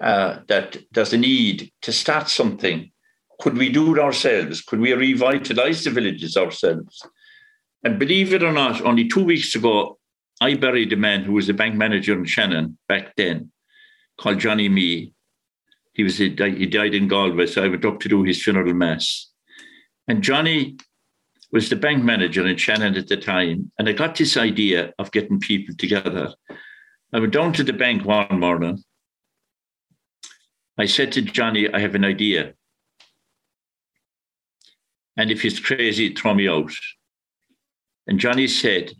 uh, 0.00 0.38
that 0.48 0.76
there's 0.92 1.12
a 1.12 1.18
need 1.18 1.70
to 1.82 1.92
start 1.92 2.28
something 2.28 2.90
could 3.40 3.56
we 3.56 3.68
do 3.68 3.94
it 3.94 4.00
ourselves? 4.00 4.62
Could 4.62 4.80
we 4.80 4.92
revitalize 4.92 5.84
the 5.84 5.90
villages 5.90 6.36
ourselves? 6.36 7.02
And 7.82 7.98
believe 7.98 8.32
it 8.32 8.42
or 8.42 8.52
not, 8.52 8.80
only 8.82 9.08
two 9.08 9.24
weeks 9.24 9.54
ago, 9.54 9.98
I 10.40 10.54
buried 10.54 10.92
a 10.92 10.96
man 10.96 11.24
who 11.24 11.32
was 11.32 11.48
a 11.48 11.54
bank 11.54 11.74
manager 11.74 12.14
in 12.14 12.24
Shannon 12.24 12.78
back 12.88 13.14
then, 13.16 13.52
called 14.18 14.40
Johnny 14.40 14.68
Mee. 14.68 15.12
He 15.92 16.02
was 16.02 16.18
he 16.18 16.30
died 16.30 16.94
in 16.94 17.06
Galway, 17.08 17.46
so 17.46 17.62
I 17.62 17.68
went 17.68 17.84
up 17.84 18.00
to 18.00 18.08
do 18.08 18.22
his 18.22 18.42
funeral 18.42 18.74
mass. 18.74 19.30
And 20.08 20.22
Johnny 20.22 20.76
was 21.54 21.68
the 21.68 21.76
bank 21.76 22.02
manager 22.02 22.44
in 22.48 22.56
Shannon 22.56 22.96
at 22.96 23.06
the 23.06 23.16
time, 23.16 23.70
and 23.78 23.88
I 23.88 23.92
got 23.92 24.16
this 24.16 24.36
idea 24.36 24.92
of 24.98 25.12
getting 25.12 25.38
people 25.38 25.72
together. 25.76 26.34
I 27.12 27.20
went 27.20 27.32
down 27.32 27.52
to 27.52 27.62
the 27.62 27.72
bank 27.72 28.04
one 28.04 28.40
morning. 28.40 28.82
I 30.76 30.86
said 30.86 31.12
to 31.12 31.22
Johnny, 31.22 31.72
I 31.72 31.78
have 31.78 31.94
an 31.94 32.04
idea. 32.04 32.54
And 35.16 35.30
if 35.30 35.42
he's 35.42 35.60
crazy, 35.60 36.12
throw 36.12 36.34
me 36.34 36.48
out. 36.48 36.72
And 38.08 38.18
Johnny 38.18 38.48
said, 38.48 38.90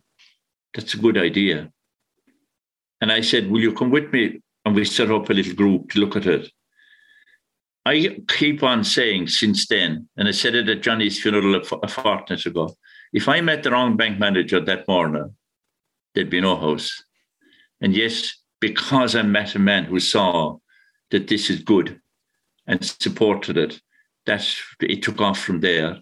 That's 0.75 0.95
a 0.95 0.99
good 0.99 1.19
idea. 1.19 1.73
And 3.01 3.11
I 3.11 3.21
said, 3.23 3.51
Will 3.51 3.63
you 3.63 3.75
come 3.75 3.91
with 3.91 4.13
me? 4.13 4.41
And 4.65 4.77
we 4.77 4.85
set 4.85 5.11
up 5.11 5.29
a 5.29 5.35
little 5.35 5.57
group 5.57 5.91
to 5.91 5.99
look 5.99 6.15
at 6.15 6.27
it. 6.27 6.49
I 7.87 8.19
keep 8.29 8.63
on 8.63 8.83
saying 8.83 9.29
since 9.29 9.67
then, 9.67 10.09
and 10.17 10.27
I 10.27 10.31
said 10.31 10.55
it 10.55 10.69
at 10.69 10.83
Johnny's 10.83 11.21
funeral 11.21 11.57
a, 11.57 11.89
fortnight 11.89 12.47
ago 12.47 12.75
if 13.15 13.29
I 13.29 13.41
met 13.41 13.63
the 13.63 13.71
wrong 13.71 13.97
bank 13.97 14.19
manager 14.19 14.59
that 14.59 14.89
morning, 14.89 15.37
there'd 16.15 16.29
be 16.29 16.41
no 16.41 16.57
house. 16.57 17.05
And 17.81 17.97
yes, 17.97 18.37
because 18.61 19.15
I 19.15 19.23
met 19.23 19.55
a 19.55 19.61
man 19.61 19.85
who 19.85 20.01
saw 20.01 20.59
that 21.13 21.29
this 21.29 21.49
is 21.49 21.63
good 21.63 22.01
and 22.67 22.85
supported 22.85 23.57
it, 23.57 23.81
that 24.27 24.45
it 24.81 25.03
took 25.05 25.21
off 25.21 25.39
from 25.39 25.61
there. 25.61 25.99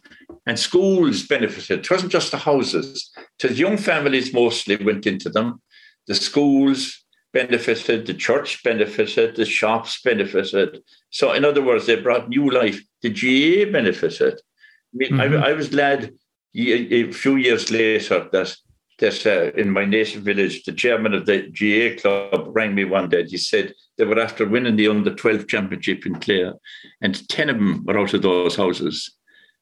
And 0.46 0.58
schools 0.58 1.26
benefited. 1.26 1.80
It 1.80 1.90
wasn't 1.90 2.12
just 2.12 2.30
the 2.30 2.38
houses. 2.38 3.10
The 3.38 3.52
young 3.52 3.76
families 3.76 4.32
mostly 4.32 4.76
went 4.76 5.06
into 5.06 5.28
them. 5.28 5.60
The 6.06 6.14
schools 6.14 7.01
benefited, 7.32 8.06
the 8.06 8.14
church 8.14 8.62
benefited, 8.62 9.36
the 9.36 9.44
shops 9.44 10.00
benefited. 10.02 10.82
So, 11.10 11.32
in 11.32 11.44
other 11.44 11.62
words, 11.62 11.86
they 11.86 11.96
brought 11.96 12.28
new 12.28 12.50
life. 12.50 12.80
The 13.02 13.10
GAA 13.10 13.70
benefited. 13.70 14.34
I, 14.34 14.94
mean, 14.94 15.12
mm-hmm. 15.12 15.42
I, 15.42 15.50
I 15.50 15.52
was 15.52 15.68
glad 15.68 16.12
a 16.54 17.10
few 17.12 17.36
years 17.36 17.70
later 17.70 18.28
that 18.32 18.54
that 18.98 19.26
uh, 19.26 19.50
in 19.58 19.70
my 19.70 19.84
native 19.84 20.22
village, 20.22 20.62
the 20.62 20.72
chairman 20.72 21.12
of 21.12 21.26
the 21.26 21.48
GAA 21.58 22.00
club 22.00 22.46
rang 22.54 22.74
me 22.74 22.84
one 22.84 23.08
day. 23.08 23.24
He 23.24 23.36
said 23.36 23.74
they 23.98 24.04
were 24.04 24.20
after 24.20 24.46
winning 24.46 24.76
the 24.76 24.88
under 24.88 25.12
12 25.12 25.48
championship 25.48 26.06
in 26.06 26.20
Clare, 26.20 26.54
and 27.00 27.28
10 27.28 27.50
of 27.50 27.56
them 27.56 27.84
were 27.84 27.98
out 27.98 28.14
of 28.14 28.22
those 28.22 28.54
houses, 28.54 29.10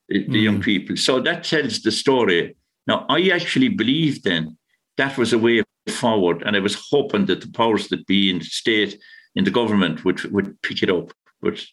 the 0.09 0.27
mm. 0.27 0.43
young 0.43 0.61
people. 0.61 0.97
So 0.97 1.21
that 1.21 1.45
tells 1.45 1.81
the 1.81 1.91
story. 1.91 2.57
Now, 2.87 3.07
I 3.09 3.31
actually 3.31 3.69
believed 3.69 4.25
then 4.25 4.59
that 4.99 5.17
was 5.17 5.33
a 5.33 5.39
way 5.39 5.63
forward, 5.91 6.43
and 6.43 6.57
I 6.57 6.61
was 6.61 6.77
hoping 6.91 7.27
that 7.27 7.41
the 7.41 7.51
powers 7.51 7.89
that 7.89 8.07
be 8.07 8.31
in 8.31 8.39
the 8.39 8.45
state, 8.45 8.99
in 9.35 9.45
the 9.45 9.51
government, 9.51 10.05
would, 10.05 10.23
would 10.33 10.61
pick 10.63 10.83
it 10.83 10.91
up, 10.91 11.13
but 11.41 11.65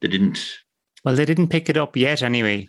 they 0.00 0.08
didn't. 0.08 0.58
Well, 1.04 1.14
they 1.14 1.24
didn't 1.24 1.48
pick 1.48 1.70
it 1.70 1.76
up 1.76 1.96
yet, 1.96 2.22
anyway, 2.22 2.66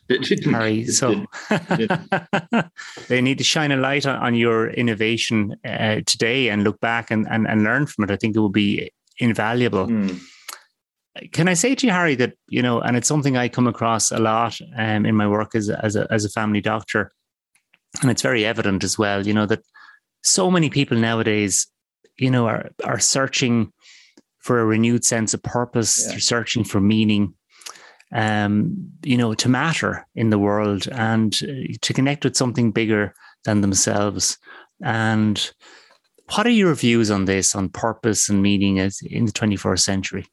Harry. 0.51 0.85
So 0.85 1.25
they 3.07 3.19
need 3.19 3.39
to 3.39 3.43
shine 3.43 3.71
a 3.71 3.77
light 3.77 4.05
on, 4.05 4.35
your 4.35 4.69
innovation 4.69 5.55
uh, 5.65 6.01
today 6.05 6.49
and 6.49 6.63
look 6.63 6.79
back 6.79 7.09
and, 7.09 7.27
and, 7.31 7.47
and 7.47 7.63
learn 7.63 7.87
from 7.87 8.03
it. 8.03 8.11
I 8.11 8.15
think 8.15 8.35
it 8.35 8.39
will 8.39 8.49
be 8.49 8.91
invaluable. 9.17 9.87
Mm. 9.87 10.21
Can 11.31 11.47
I 11.47 11.55
say 11.55 11.73
to 11.73 11.87
you, 11.87 11.91
Harry, 11.91 12.13
that 12.15 12.33
you 12.47 12.61
know, 12.61 12.79
and 12.79 12.95
it's 12.95 13.07
something 13.07 13.37
I 13.37 13.49
come 13.49 13.67
across 13.67 14.11
a 14.11 14.19
lot 14.19 14.59
um, 14.77 15.05
in 15.05 15.15
my 15.15 15.27
work 15.27 15.55
as 15.55 15.69
as 15.69 15.95
a, 15.95 16.07
as 16.11 16.25
a 16.25 16.29
family 16.29 16.61
doctor, 16.61 17.11
and 18.01 18.11
it's 18.11 18.21
very 18.21 18.45
evident 18.45 18.83
as 18.83 18.97
well. 18.99 19.25
You 19.25 19.33
know 19.33 19.47
that 19.47 19.63
so 20.23 20.51
many 20.51 20.69
people 20.69 20.97
nowadays, 20.97 21.67
you 22.17 22.31
know, 22.31 22.47
are 22.47 22.69
are 22.83 22.99
searching 22.99 23.71
for 24.39 24.59
a 24.59 24.65
renewed 24.65 25.03
sense 25.03 25.33
of 25.33 25.43
purpose. 25.43 26.03
Yeah. 26.03 26.11
They're 26.11 26.19
searching 26.19 26.63
for 26.63 26.79
meaning 26.79 27.33
um, 28.13 28.89
you 29.03 29.17
know, 29.17 29.33
to 29.33 29.49
matter 29.49 30.07
in 30.15 30.29
the 30.29 30.39
world 30.39 30.87
and 30.91 31.37
uh, 31.43 31.73
to 31.81 31.93
connect 31.93 32.23
with 32.23 32.37
something 32.37 32.71
bigger 32.71 33.13
than 33.43 33.61
themselves. 33.61 34.37
And 34.81 35.51
what 36.35 36.47
are 36.47 36.51
your 36.51 36.73
views 36.73 37.11
on 37.11 37.25
this, 37.25 37.55
on 37.55 37.69
purpose 37.69 38.29
and 38.29 38.41
meaning 38.41 38.79
as 38.79 38.99
in 39.01 39.25
the 39.25 39.31
21st 39.31 39.79
century? 39.79 40.25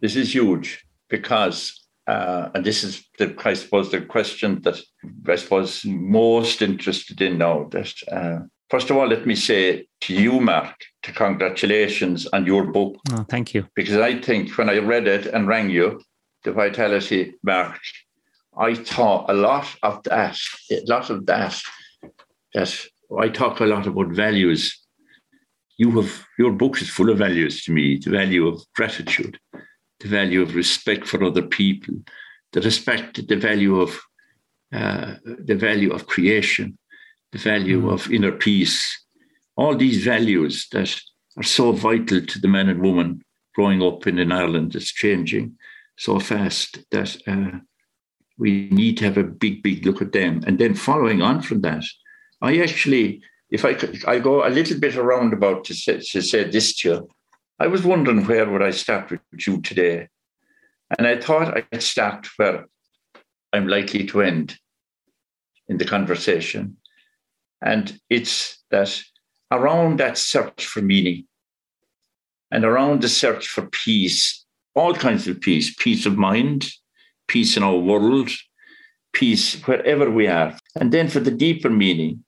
This 0.00 0.16
is 0.16 0.34
huge 0.34 0.84
because, 1.08 1.86
uh, 2.06 2.50
and 2.54 2.64
this 2.64 2.84
is, 2.84 3.06
the, 3.18 3.34
I 3.44 3.54
suppose, 3.54 3.90
the 3.90 4.00
question 4.00 4.60
that 4.62 4.80
I 5.28 5.36
suppose 5.36 5.84
most 5.84 6.60
interested 6.60 7.20
in 7.20 7.38
now. 7.38 7.68
That 7.70 7.92
uh, 8.10 8.46
first 8.72 8.88
of 8.88 8.96
all, 8.96 9.06
let 9.06 9.26
me 9.26 9.34
say 9.34 9.86
to 10.00 10.14
you, 10.14 10.40
Mark, 10.40 10.74
to 11.02 11.12
congratulations 11.12 12.26
on 12.32 12.46
your 12.46 12.64
book. 12.64 12.96
Oh, 13.12 13.26
thank 13.28 13.52
you. 13.52 13.68
Because 13.76 13.98
I 13.98 14.18
think 14.18 14.56
when 14.56 14.70
I 14.70 14.78
read 14.78 15.06
it 15.06 15.26
and 15.26 15.46
rang 15.46 15.68
you, 15.68 16.00
the 16.44 16.52
vitality 16.52 17.34
mark, 17.42 17.78
I 18.56 18.74
thought 18.74 19.28
a 19.28 19.34
lot 19.34 19.66
of 19.82 20.02
that, 20.04 20.38
a 20.70 20.80
lot 20.86 21.10
of 21.10 21.26
that, 21.26 21.54
that 22.54 22.72
I 23.24 23.28
talk 23.28 23.60
a 23.60 23.66
lot 23.66 23.86
about 23.86 24.08
values. 24.08 24.62
You 25.76 25.90
have 26.00 26.12
your 26.38 26.52
book 26.52 26.80
is 26.80 26.88
full 26.88 27.10
of 27.10 27.18
values 27.18 27.64
to 27.64 27.72
me, 27.72 27.98
the 27.98 28.10
value 28.10 28.48
of 28.48 28.62
gratitude, 28.74 29.38
the 30.00 30.08
value 30.08 30.40
of 30.40 30.54
respect 30.54 31.06
for 31.06 31.22
other 31.22 31.42
people, 31.42 31.94
the 32.52 32.62
respect, 32.62 33.28
the 33.28 33.36
value 33.36 33.80
of 33.84 33.90
uh, 34.72 35.16
the 35.50 35.58
value 35.68 35.92
of 35.92 36.06
creation, 36.06 36.78
the 37.32 37.38
value 37.38 37.82
mm. 37.82 37.92
of 37.92 38.10
inner 38.10 38.32
peace, 38.32 39.04
all 39.56 39.76
these 39.76 40.04
values 40.04 40.68
that 40.72 41.00
are 41.36 41.42
so 41.42 41.72
vital 41.72 42.24
to 42.24 42.38
the 42.38 42.48
man 42.48 42.68
and 42.68 42.80
woman 42.80 43.22
growing 43.54 43.82
up 43.82 44.06
in 44.06 44.18
an 44.18 44.32
Ireland 44.32 44.72
that's 44.72 44.92
changing 44.92 45.56
so 45.96 46.18
fast 46.18 46.78
that 46.90 47.16
uh, 47.26 47.58
we 48.38 48.68
need 48.70 48.98
to 48.98 49.04
have 49.04 49.18
a 49.18 49.24
big, 49.24 49.62
big 49.62 49.84
look 49.84 50.00
at 50.00 50.12
them. 50.12 50.42
And 50.46 50.58
then 50.58 50.74
following 50.74 51.22
on 51.22 51.42
from 51.42 51.60
that, 51.62 51.84
I 52.40 52.58
actually, 52.58 53.22
if 53.50 53.64
I 53.64 53.74
could, 53.74 54.04
I 54.06 54.18
go 54.18 54.46
a 54.46 54.48
little 54.48 54.78
bit 54.78 54.96
around 54.96 55.32
about 55.32 55.64
to 55.64 55.74
say, 55.74 56.00
to 56.00 56.22
say 56.22 56.44
this 56.44 56.76
to 56.78 56.88
you. 56.88 57.08
I 57.58 57.66
was 57.68 57.84
wondering 57.84 58.26
where 58.26 58.50
would 58.50 58.62
I 58.62 58.70
start 58.70 59.10
with 59.10 59.20
you 59.46 59.60
today, 59.60 60.08
and 60.98 61.06
I 61.06 61.20
thought 61.20 61.56
I'd 61.56 61.82
start 61.82 62.26
where 62.36 62.66
I'm 63.52 63.68
likely 63.68 64.04
to 64.06 64.22
end 64.22 64.58
in 65.68 65.76
the 65.78 65.84
conversation. 65.84 66.78
And 67.62 67.98
it's 68.10 68.62
that 68.70 69.02
around 69.50 70.00
that 70.00 70.18
search 70.18 70.66
for 70.66 70.82
meaning 70.82 71.26
and 72.50 72.64
around 72.64 73.02
the 73.02 73.08
search 73.08 73.48
for 73.48 73.66
peace, 73.66 74.44
all 74.74 74.94
kinds 74.94 75.28
of 75.28 75.40
peace, 75.40 75.74
peace 75.74 76.04
of 76.06 76.18
mind, 76.18 76.70
peace 77.28 77.56
in 77.56 77.62
our 77.62 77.76
world, 77.76 78.30
peace 79.12 79.62
wherever 79.66 80.10
we 80.10 80.26
are. 80.26 80.56
And 80.74 80.92
then 80.92 81.08
for 81.08 81.20
the 81.20 81.30
deeper 81.30 81.70
meaning. 81.70 82.24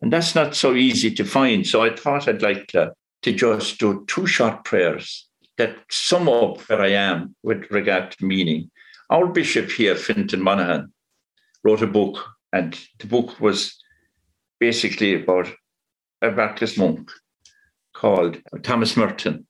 And 0.00 0.12
that's 0.12 0.34
not 0.34 0.54
so 0.54 0.74
easy 0.74 1.12
to 1.14 1.24
find. 1.24 1.66
So 1.66 1.82
I 1.82 1.94
thought 1.94 2.28
I'd 2.28 2.42
like 2.42 2.66
to, 2.68 2.92
to 3.22 3.32
just 3.32 3.78
do 3.78 4.04
two 4.06 4.26
short 4.26 4.64
prayers 4.64 5.28
that 5.58 5.76
sum 5.90 6.28
up 6.28 6.58
where 6.68 6.82
I 6.82 6.88
am 6.88 7.34
with 7.42 7.70
regard 7.70 8.10
to 8.12 8.24
meaning. 8.24 8.70
Our 9.10 9.26
bishop 9.26 9.70
here, 9.70 9.94
Fintan 9.94 10.42
Monahan, 10.42 10.92
wrote 11.62 11.82
a 11.82 11.86
book, 11.86 12.24
and 12.52 12.78
the 12.98 13.06
book 13.06 13.40
was 13.40 13.76
basically 14.62 15.20
about 15.20 15.48
a 16.20 16.30
Trappist 16.30 16.78
monk 16.78 17.10
called 17.96 18.38
Thomas 18.62 18.96
Merton. 18.96 19.44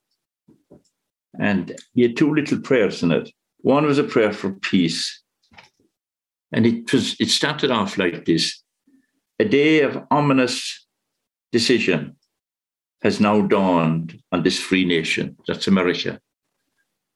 And 1.39 1.79
he 1.93 2.01
had 2.05 2.17
two 2.17 2.35
little 2.35 2.61
prayers 2.61 3.03
in 3.03 3.13
it. 3.13 3.31
One 3.59 3.85
was 3.85 3.99
a 3.99 4.11
prayer 4.15 4.33
for 4.33 4.53
peace. 4.71 5.23
And 6.51 6.65
it 6.65 6.91
was 6.91 7.15
it 7.21 7.29
started 7.29 7.71
off 7.71 7.99
like 7.99 8.25
this. 8.25 8.63
A 9.39 9.45
day 9.45 9.83
of 9.83 10.03
ominous 10.11 10.57
decision 11.51 12.17
has 13.03 13.21
now 13.21 13.43
dawned 13.43 14.19
on 14.33 14.43
this 14.43 14.59
free 14.59 14.87
nation. 14.87 15.37
That's 15.47 15.69
America. 15.69 16.21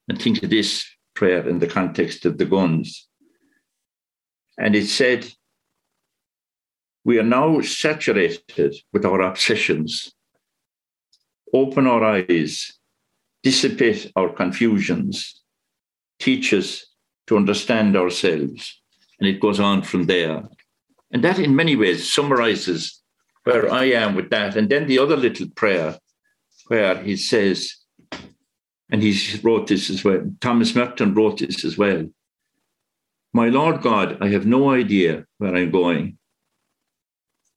And 0.07 0.21
think 0.21 0.43
of 0.43 0.51
this 0.51 0.85
prayer 1.15 1.49
in 1.49 1.57
the 1.57 1.73
context 1.79 2.25
of 2.27 2.37
the 2.37 2.45
guns. 2.45 3.07
And 4.59 4.75
it 4.75 4.87
said, 4.87 5.21
We 7.07 7.19
are 7.19 7.23
now 7.23 7.61
saturated 7.61 8.75
with 8.91 9.05
our 9.05 9.21
obsessions. 9.21 10.13
Open 11.53 11.87
our 11.87 12.03
eyes, 12.03 12.77
dissipate 13.43 14.11
our 14.17 14.27
confusions, 14.27 15.41
teach 16.19 16.53
us 16.53 16.85
to 17.27 17.37
understand 17.37 17.95
ourselves. 17.95 18.81
And 19.21 19.29
it 19.29 19.39
goes 19.39 19.57
on 19.57 19.83
from 19.83 20.07
there. 20.07 20.43
And 21.09 21.23
that, 21.23 21.39
in 21.39 21.55
many 21.55 21.77
ways, 21.77 22.13
summarizes 22.13 23.01
where 23.45 23.71
I 23.71 23.85
am 23.85 24.13
with 24.13 24.29
that. 24.31 24.57
And 24.57 24.67
then 24.67 24.87
the 24.87 24.99
other 24.99 25.15
little 25.15 25.47
prayer 25.55 25.97
where 26.67 27.01
he 27.01 27.15
says, 27.15 27.73
and 28.89 29.01
he 29.01 29.17
wrote 29.43 29.67
this 29.67 29.89
as 29.89 30.03
well, 30.03 30.29
Thomas 30.41 30.75
Merton 30.75 31.13
wrote 31.13 31.39
this 31.39 31.63
as 31.63 31.77
well. 31.77 32.05
My 33.31 33.47
Lord 33.47 33.81
God, 33.81 34.17
I 34.19 34.27
have 34.27 34.45
no 34.45 34.71
idea 34.71 35.25
where 35.37 35.55
I'm 35.55 35.71
going. 35.71 36.17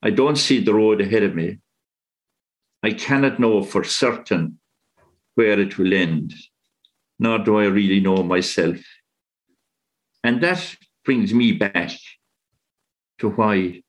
I 0.03 0.09
don't 0.09 0.37
see 0.37 0.59
the 0.63 0.73
road 0.73 1.01
ahead 1.01 1.23
of 1.23 1.35
me. 1.35 1.59
I 2.83 2.91
cannot 2.91 3.39
know 3.39 3.61
for 3.61 3.83
certain 3.83 4.59
where 5.35 5.59
it 5.59 5.77
will 5.77 5.93
end, 5.93 6.33
nor 7.19 7.39
do 7.39 7.57
I 7.57 7.65
really 7.65 7.99
know 7.99 8.23
myself. 8.23 8.79
And 10.23 10.41
that 10.41 10.75
brings 11.05 11.33
me 11.33 11.51
back 11.53 11.91
to 13.19 13.29
why 13.29 13.83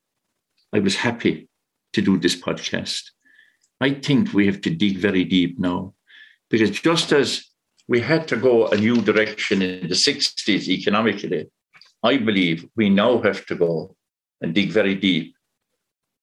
I 0.72 0.78
was 0.80 0.96
happy 0.96 1.48
to 1.94 2.02
do 2.02 2.18
this 2.18 2.36
podcast. 2.36 3.02
I 3.80 3.94
think 3.94 4.32
we 4.32 4.46
have 4.46 4.60
to 4.62 4.70
dig 4.70 4.98
very 4.98 5.24
deep 5.24 5.58
now, 5.58 5.94
because 6.50 6.70
just 6.70 7.12
as 7.12 7.44
we 7.88 8.00
had 8.00 8.28
to 8.28 8.36
go 8.36 8.68
a 8.68 8.76
new 8.76 9.00
direction 9.02 9.62
in 9.62 9.88
the 9.88 9.94
60s 9.94 10.68
economically, 10.68 11.50
I 12.02 12.18
believe 12.18 12.66
we 12.76 12.90
now 12.90 13.20
have 13.22 13.44
to 13.46 13.54
go 13.54 13.96
and 14.40 14.54
dig 14.54 14.70
very 14.70 14.94
deep 14.94 15.34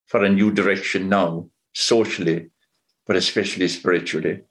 for 0.10 0.24
a 0.24 0.30
new 0.30 0.51
direction 0.51 1.08
now, 1.08 1.48
socially, 1.74 2.50
but 3.06 3.15
especially 3.15 3.67
spiritually, 3.67 4.41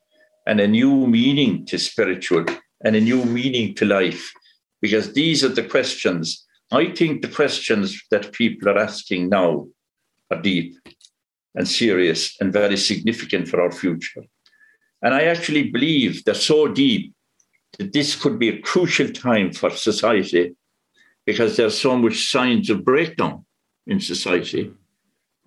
and 0.46 0.60
a 0.60 0.68
new 0.68 1.06
meaning 1.06 1.66
to 1.66 1.78
spiritual 1.78 2.44
and 2.84 2.94
a 2.94 3.00
new 3.00 3.24
meaning 3.24 3.74
to 3.74 3.84
life. 3.84 4.32
Because 4.80 5.12
these 5.12 5.44
are 5.44 5.48
the 5.48 5.64
questions. 5.64 6.46
I 6.70 6.92
think 6.92 7.22
the 7.22 7.28
questions 7.28 8.00
that 8.12 8.32
people 8.32 8.68
are 8.68 8.78
asking 8.78 9.28
now 9.28 9.66
are 10.30 10.40
deep 10.40 10.76
and 11.56 11.66
serious 11.66 12.36
and 12.40 12.52
very 12.52 12.76
significant 12.76 13.48
for 13.48 13.60
our 13.60 13.72
future. 13.72 14.22
And 15.02 15.12
I 15.12 15.24
actually 15.24 15.70
believe 15.70 16.24
they're 16.24 16.34
so 16.34 16.68
deep 16.68 17.12
that 17.78 17.92
this 17.92 18.14
could 18.14 18.38
be 18.38 18.48
a 18.48 18.60
crucial 18.60 19.10
time 19.10 19.52
for 19.52 19.70
society 19.70 20.54
because 21.26 21.56
there's 21.56 21.78
so 21.78 21.96
much 21.96 22.30
signs 22.30 22.70
of 22.70 22.84
breakdown 22.84 23.44
in 23.86 24.00
society, 24.00 24.72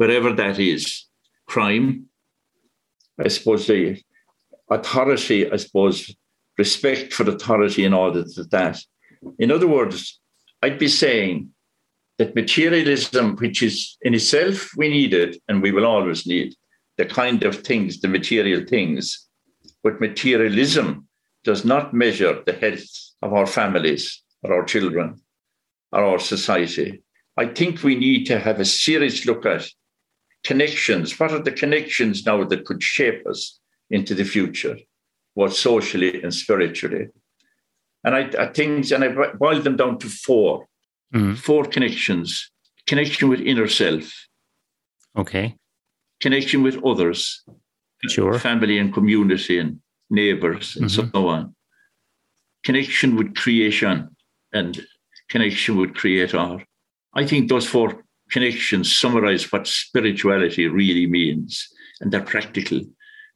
wherever 0.02 0.34
that 0.34 0.58
is. 0.58 1.06
Crime, 1.46 2.08
I 3.24 3.28
suppose 3.28 3.68
the 3.68 4.02
authority, 4.72 5.40
I 5.52 5.58
suppose, 5.58 5.98
respect 6.58 7.14
for 7.14 7.30
authority 7.30 7.86
and 7.86 7.94
all 7.94 8.18
of 8.18 8.50
that. 8.50 8.78
In 9.38 9.52
other 9.52 9.68
words, 9.68 10.20
I'd 10.64 10.80
be 10.80 10.88
saying 10.88 11.50
that 12.18 12.34
materialism, 12.34 13.36
which 13.36 13.62
is 13.62 13.76
in 14.02 14.16
itself 14.16 14.72
we 14.76 14.90
need 14.90 15.14
it 15.14 15.34
and 15.48 15.62
we 15.62 15.72
will 15.72 15.86
always 15.86 16.26
need 16.26 16.56
the 16.98 17.06
kind 17.06 17.44
of 17.44 17.56
things, 17.58 18.02
the 18.02 18.08
material 18.08 18.62
things, 18.66 19.28
but 19.84 20.02
materialism 20.02 21.08
does 21.44 21.64
not 21.64 21.94
measure 21.94 22.42
the 22.48 22.58
health 22.64 22.88
of 23.22 23.34
our 23.34 23.46
families 23.46 24.24
or 24.42 24.52
our 24.56 24.66
children 24.66 25.22
or 25.92 26.04
our 26.04 26.20
society. 26.20 27.04
I 27.38 27.46
think 27.46 27.84
we 27.84 27.96
need 27.96 28.26
to 28.26 28.40
have 28.40 28.60
a 28.60 28.66
serious 28.66 29.28
look 29.28 29.46
at 29.46 29.64
connections. 30.44 31.20
What 31.20 31.32
are 31.32 31.44
the 31.44 31.52
connections 31.52 32.26
now 32.26 32.44
that 32.44 32.66
could 32.66 32.82
shape 32.82 33.26
us 33.28 33.60
into 33.90 34.16
the 34.16 34.24
future, 34.24 34.78
both 35.36 35.54
socially 35.54 36.22
and 36.22 36.34
spiritually? 36.34 37.10
And 38.04 38.16
I, 38.16 38.32
I 38.40 38.48
think, 38.48 38.92
and 38.92 39.04
I 39.04 39.10
boiled 39.34 39.64
them 39.64 39.78
down 39.78 40.00
to 40.00 40.10
four 40.10 40.68
mm. 41.14 41.38
four 41.38 41.66
connections 41.66 42.50
connection 42.88 43.30
with 43.30 43.42
inner 43.42 43.68
self. 43.68 44.28
Okay. 45.18 45.56
Connection 46.22 46.64
with 46.64 46.84
others. 46.86 47.44
Sure. 48.08 48.40
Family 48.40 48.80
and 48.80 48.94
community 48.94 49.60
and 49.60 49.80
neighbors 50.10 50.76
and 50.76 50.90
mm-hmm. 50.90 51.18
so 51.18 51.28
on. 51.28 51.56
Connection 52.64 53.16
with 53.16 53.36
creation 53.36 54.16
and 54.54 54.86
connection 55.30 55.78
with 55.78 55.94
creator. 55.94 56.64
I 57.14 57.26
think 57.26 57.50
those 57.50 57.68
four 57.68 58.04
connections 58.32 58.94
summarize 58.94 59.52
what 59.52 59.68
spirituality 59.68 60.68
really 60.68 61.08
means. 61.08 61.68
And 62.00 62.12
they're 62.12 62.22
practical 62.24 62.82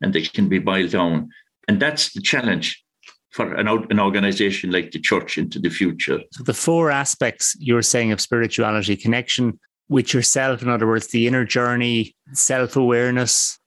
and 0.02 0.14
they 0.14 0.22
can 0.22 0.50
be 0.50 0.60
boiled 0.60 0.92
down. 0.92 1.30
And 1.68 1.82
that's 1.82 2.14
the 2.14 2.22
challenge 2.22 2.84
for 3.32 3.54
an, 3.56 3.68
an 3.68 4.00
organization 4.00 4.72
like 4.72 4.92
the 4.92 5.00
church 5.00 5.38
into 5.38 5.60
the 5.60 5.70
future. 5.70 6.20
So 6.32 6.44
the 6.44 6.54
four 6.54 6.90
aspects 6.90 7.56
you're 7.60 7.82
saying 7.82 8.12
of 8.12 8.22
spirituality 8.22 8.96
connection 8.96 9.60
with 9.90 10.14
yourself, 10.14 10.62
in 10.62 10.70
other 10.70 10.88
words, 10.88 11.08
the 11.08 11.28
inner 11.28 11.46
journey, 11.46 12.16
self 12.34 12.76
awareness, 12.76 13.60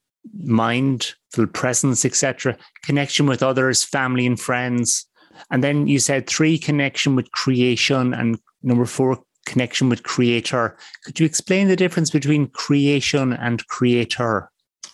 mindful 0.42 1.46
presence, 1.52 2.04
etc., 2.04 2.56
connection 2.82 3.26
with 3.26 3.42
others, 3.42 3.84
family 3.84 4.26
and 4.26 4.40
friends. 4.40 5.06
And 5.50 5.62
then 5.62 5.86
you 5.86 5.98
said 5.98 6.26
three, 6.26 6.58
connection 6.58 7.14
with 7.14 7.30
creation, 7.30 8.14
and 8.14 8.38
number 8.62 8.86
four, 8.86 9.22
connection 9.48 9.88
with 9.88 10.02
creator. 10.02 10.76
Could 11.04 11.18
you 11.18 11.26
explain 11.26 11.68
the 11.68 11.76
difference 11.76 12.10
between 12.10 12.48
creation 12.48 13.32
and 13.32 13.66
creator? 13.66 14.50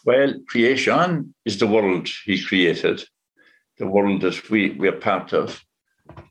Well, 0.06 0.34
creation 0.48 1.34
is 1.44 1.58
the 1.58 1.66
world 1.66 2.08
he 2.24 2.42
created 2.42 3.04
the 3.78 3.86
world 3.86 4.20
that 4.22 4.50
we, 4.50 4.70
we 4.70 4.88
are 4.88 4.92
part 4.92 5.32
of. 5.32 5.62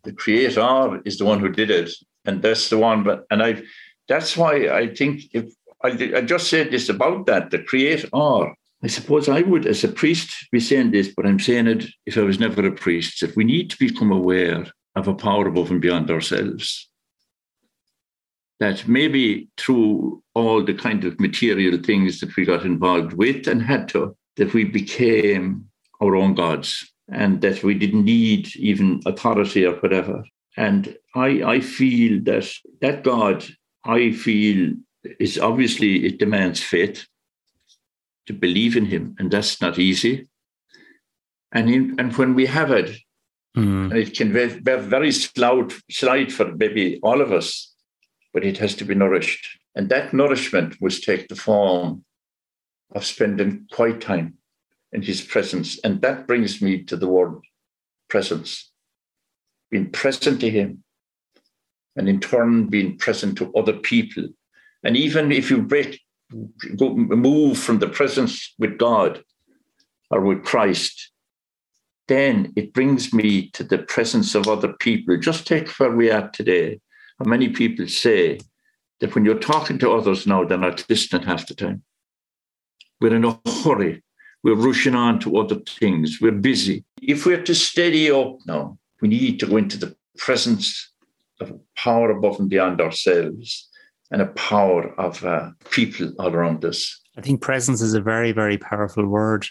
The 0.04 0.14
creator 0.14 1.02
is 1.06 1.18
the 1.18 1.26
one 1.26 1.40
who 1.40 1.50
did 1.50 1.70
it. 1.70 1.92
And 2.26 2.42
that's 2.42 2.70
the 2.70 2.78
one, 2.78 3.04
but 3.04 3.26
and 3.32 3.44
I 3.44 3.64
that's 4.08 4.38
why 4.38 4.70
I 4.70 4.94
think 4.94 5.24
if 5.34 5.54
I, 5.84 5.90
I 6.16 6.22
just 6.22 6.50
said 6.50 6.72
this 6.72 6.88
about 6.88 7.26
that, 7.26 7.52
the 7.52 7.60
creator. 7.60 8.08
I 8.14 8.88
suppose 8.88 9.30
I 9.30 9.42
would, 9.42 9.66
as 9.66 9.84
a 9.84 9.88
priest, 9.88 10.30
be 10.52 10.60
saying 10.60 10.92
this, 10.92 11.10
but 11.16 11.26
I'm 11.26 11.40
saying 11.40 11.68
it 11.68 11.86
if 12.06 12.18
I 12.18 12.22
was 12.22 12.40
never 12.40 12.66
a 12.66 12.72
priest, 12.72 13.22
that 13.22 13.36
we 13.36 13.44
need 13.44 13.70
to 13.70 13.80
become 13.80 14.12
aware 14.12 14.66
of 14.96 15.08
a 15.08 15.14
power 15.14 15.48
above 15.48 15.72
and 15.72 15.82
beyond 15.82 16.12
ourselves. 16.12 16.90
That 18.64 18.88
maybe 18.88 19.50
through 19.58 20.24
all 20.36 20.64
the 20.64 20.74
kind 20.74 21.04
of 21.04 21.20
material 21.20 21.78
things 21.78 22.22
that 22.22 22.34
we 22.38 22.46
got 22.46 22.64
involved 22.64 23.12
with 23.12 23.46
and 23.46 23.62
had 23.62 23.90
to, 23.90 24.16
that 24.38 24.54
we 24.54 24.64
became 24.64 25.66
our 26.02 26.16
own 26.16 26.34
gods 26.34 26.70
and 27.12 27.42
that 27.42 27.62
we 27.62 27.74
didn't 27.74 28.06
need 28.06 28.56
even 28.56 29.02
authority 29.06 29.66
or 29.66 29.76
whatever. 29.82 30.24
And 30.56 30.96
I, 31.14 31.44
I 31.56 31.60
feel 31.60 32.24
that 32.24 32.48
that 32.80 33.04
God, 33.04 33.46
I 33.84 34.14
feel, 34.14 34.76
is 35.20 35.38
obviously 35.38 36.06
it 36.06 36.18
demands 36.20 36.64
faith 36.64 37.06
to 38.28 38.34
believe 38.34 38.78
in 38.78 38.86
Him, 38.86 39.14
and 39.20 39.30
that's 39.30 39.60
not 39.60 39.78
easy. 39.78 40.30
And 41.52 41.70
in, 41.70 42.00
and 42.00 42.16
when 42.18 42.34
we 42.34 42.46
have 42.46 42.72
it, 42.72 42.96
mm. 43.58 43.94
it 43.94 44.16
can 44.16 44.32
be 44.32 44.46
very 44.48 45.12
slight, 45.12 45.74
slight 45.92 46.32
for 46.32 46.56
maybe 46.56 47.02
all 47.04 47.20
of 47.20 47.34
us. 47.34 47.73
But 48.34 48.44
it 48.44 48.58
has 48.58 48.76
to 48.76 48.86
be 48.86 48.96
nourished. 48.96 49.60
And 49.76 49.90
that 49.90 50.14
nourishment 50.14 50.82
must 50.82 51.04
take 51.04 51.28
the 51.28 51.36
form 51.36 52.04
of 52.92 53.06
spending 53.06 53.68
quiet 53.72 54.02
time 54.02 54.38
in 54.92 55.02
his 55.02 55.22
presence. 55.22 55.80
And 55.84 56.02
that 56.02 56.28
brings 56.28 56.62
me 56.62 56.84
to 56.84 56.96
the 56.96 57.08
word 57.08 57.40
presence. 58.10 58.72
Being 59.72 59.92
present 59.92 60.42
to 60.42 60.50
him, 60.50 60.84
and 61.96 62.10
in 62.10 62.20
turn 62.20 62.68
being 62.68 62.98
present 62.98 63.38
to 63.38 63.54
other 63.54 63.74
people. 63.74 64.28
And 64.84 64.98
even 64.98 65.32
if 65.32 65.50
you 65.50 65.62
break, 65.62 66.02
go, 66.76 66.94
move 66.96 67.58
from 67.58 67.80
the 67.80 67.88
presence 67.88 68.54
with 68.58 68.78
God 68.78 69.24
or 70.10 70.22
with 70.22 70.44
Christ, 70.44 71.12
then 72.08 72.52
it 72.56 72.74
brings 72.74 73.14
me 73.14 73.50
to 73.52 73.64
the 73.64 73.80
presence 73.80 74.36
of 74.36 74.48
other 74.48 74.74
people. 74.74 75.18
Just 75.18 75.48
take 75.48 75.70
where 75.80 75.92
we 75.92 76.12
are 76.12 76.30
today. 76.30 76.80
Many 77.26 77.50
people 77.50 77.88
say 77.88 78.40
that 79.00 79.16
when 79.16 79.26
you're 79.26 79.40
talking 79.40 79.80
to 79.80 79.92
others 79.92 80.26
now, 80.26 80.44
they're 80.44 80.58
not 80.58 80.86
listening 80.90 81.24
half 81.24 81.48
the 81.48 81.56
time? 81.56 81.84
We're 83.02 83.16
in 83.16 83.26
a 83.26 83.40
hurry. 83.64 84.04
We're 84.44 84.56
rushing 84.56 84.96
on 84.96 85.20
to 85.20 85.38
other 85.38 85.56
things. 85.80 86.20
We're 86.22 86.32
busy. 86.32 86.84
If 87.02 87.26
we're 87.26 87.44
to 87.44 87.56
steady 87.56 88.12
up 88.12 88.38
now, 88.46 88.78
we 89.02 89.08
need 89.08 89.40
to 89.40 89.48
go 89.48 89.58
into 89.58 89.78
the 89.78 89.96
presence 90.18 90.92
of 91.40 91.52
a 91.52 91.60
power 91.76 92.12
above 92.12 92.40
and 92.40 92.50
beyond 92.50 92.82
ourselves 92.82 93.70
and 94.12 94.22
a 94.22 94.28
power 94.28 94.94
of 95.00 95.24
uh, 95.26 95.50
people 95.72 96.14
all 96.20 96.34
around 96.34 96.64
us. 96.64 97.02
I 97.18 97.22
think 97.22 97.42
presence 97.42 97.82
is 97.82 97.94
a 97.94 98.02
very, 98.02 98.32
very 98.32 98.58
powerful 98.58 99.06
word. 99.06 99.48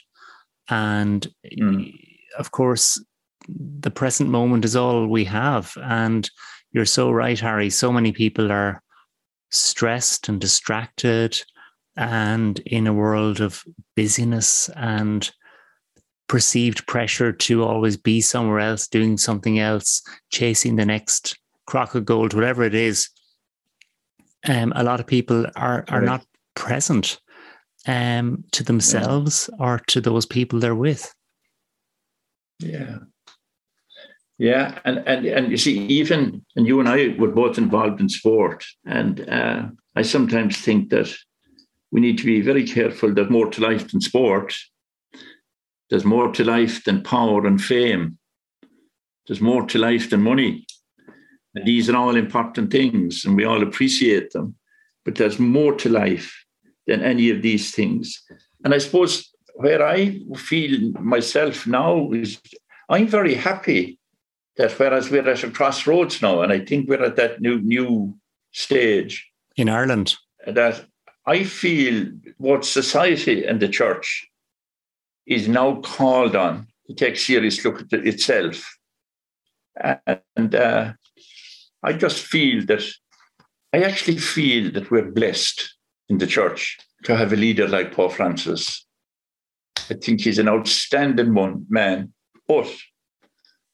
And 0.68 1.26
mm. 1.60 1.92
of 2.38 2.52
course, 2.52 3.02
the 3.48 3.90
present 3.90 4.30
moment 4.30 4.64
is 4.64 4.76
all 4.76 5.06
we 5.06 5.24
have. 5.24 5.72
And 5.82 6.30
you're 6.72 6.84
so 6.84 7.10
right, 7.10 7.38
Harry. 7.38 7.70
So 7.70 7.92
many 7.92 8.12
people 8.12 8.50
are 8.50 8.82
stressed 9.50 10.28
and 10.28 10.40
distracted 10.40 11.40
and 11.96 12.58
in 12.60 12.86
a 12.86 12.92
world 12.92 13.40
of 13.40 13.62
busyness 13.94 14.70
and 14.76 15.30
perceived 16.28 16.86
pressure 16.86 17.32
to 17.32 17.62
always 17.62 17.96
be 17.96 18.20
somewhere 18.22 18.60
else, 18.60 18.88
doing 18.88 19.18
something 19.18 19.58
else, 19.58 20.02
chasing 20.30 20.76
the 20.76 20.86
next 20.86 21.38
crock 21.66 21.94
of 21.94 22.06
gold, 22.06 22.32
whatever 22.32 22.62
it 22.62 22.74
is, 22.74 23.10
um, 24.48 24.72
a 24.74 24.82
lot 24.82 25.00
of 25.00 25.06
people 25.06 25.46
are 25.56 25.84
are 25.88 26.00
right. 26.00 26.06
not 26.06 26.26
present 26.54 27.20
um, 27.86 28.44
to 28.52 28.64
themselves 28.64 29.48
yeah. 29.52 29.64
or 29.64 29.78
to 29.88 30.00
those 30.00 30.26
people 30.26 30.58
they're 30.58 30.74
with. 30.74 31.14
Yeah. 32.58 32.98
Yeah, 34.42 34.80
and, 34.84 35.04
and 35.06 35.24
and 35.24 35.52
you 35.52 35.56
see, 35.56 35.86
even 35.86 36.44
and 36.56 36.66
you 36.66 36.80
and 36.80 36.88
I 36.88 37.14
were 37.16 37.30
both 37.30 37.58
involved 37.58 38.00
in 38.00 38.08
sport, 38.08 38.64
and 38.84 39.20
uh, 39.28 39.66
I 39.94 40.02
sometimes 40.02 40.58
think 40.58 40.90
that 40.90 41.14
we 41.92 42.00
need 42.00 42.18
to 42.18 42.24
be 42.24 42.40
very 42.40 42.66
careful. 42.66 43.14
There's 43.14 43.30
more 43.30 43.48
to 43.50 43.60
life 43.60 43.92
than 43.92 44.00
sport. 44.00 44.52
There's 45.90 46.04
more 46.04 46.32
to 46.32 46.42
life 46.42 46.82
than 46.82 47.04
power 47.04 47.46
and 47.46 47.62
fame. 47.62 48.18
There's 49.28 49.40
more 49.40 49.64
to 49.66 49.78
life 49.78 50.10
than 50.10 50.22
money. 50.22 50.66
And 51.54 51.64
these 51.64 51.88
are 51.88 51.96
all 51.96 52.16
important 52.16 52.72
things, 52.72 53.24
and 53.24 53.36
we 53.36 53.44
all 53.44 53.62
appreciate 53.62 54.32
them. 54.32 54.56
But 55.04 55.14
there's 55.14 55.38
more 55.38 55.74
to 55.76 55.88
life 55.88 56.34
than 56.88 57.00
any 57.00 57.30
of 57.30 57.42
these 57.42 57.70
things. 57.72 58.20
And 58.64 58.74
I 58.74 58.78
suppose 58.78 59.30
where 59.54 59.86
I 59.86 60.18
feel 60.34 60.90
myself 61.00 61.64
now 61.64 62.10
is 62.10 62.40
I'm 62.88 63.06
very 63.06 63.36
happy 63.36 64.00
that 64.56 64.72
whereas 64.78 65.10
we're 65.10 65.28
at 65.28 65.44
a 65.44 65.50
crossroads 65.50 66.20
now, 66.20 66.42
and 66.42 66.52
I 66.52 66.60
think 66.60 66.88
we're 66.88 67.04
at 67.04 67.16
that 67.16 67.40
new 67.40 67.60
new 67.60 68.14
stage 68.52 69.30
in 69.56 69.68
Ireland, 69.68 70.16
that 70.46 70.84
I 71.26 71.44
feel 71.44 72.10
what 72.38 72.64
society 72.64 73.44
and 73.44 73.60
the 73.60 73.68
church 73.68 74.28
is 75.26 75.48
now 75.48 75.80
called 75.80 76.36
on 76.36 76.66
to 76.86 76.94
take 76.94 77.16
serious 77.16 77.64
look 77.64 77.80
at 77.80 78.06
itself. 78.06 78.76
And 80.36 80.54
uh, 80.54 80.92
I 81.82 81.92
just 81.92 82.24
feel 82.24 82.66
that 82.66 82.82
I 83.72 83.82
actually 83.82 84.18
feel 84.18 84.70
that 84.72 84.90
we're 84.90 85.10
blessed 85.10 85.76
in 86.08 86.18
the 86.18 86.26
church 86.26 86.76
to 87.04 87.16
have 87.16 87.32
a 87.32 87.36
leader 87.36 87.66
like 87.68 87.94
Pope 87.94 88.12
Francis. 88.12 88.84
I 89.90 89.94
think 89.94 90.20
he's 90.20 90.38
an 90.38 90.48
outstanding 90.48 91.34
one 91.34 91.66
man, 91.68 92.12
but 92.46 92.68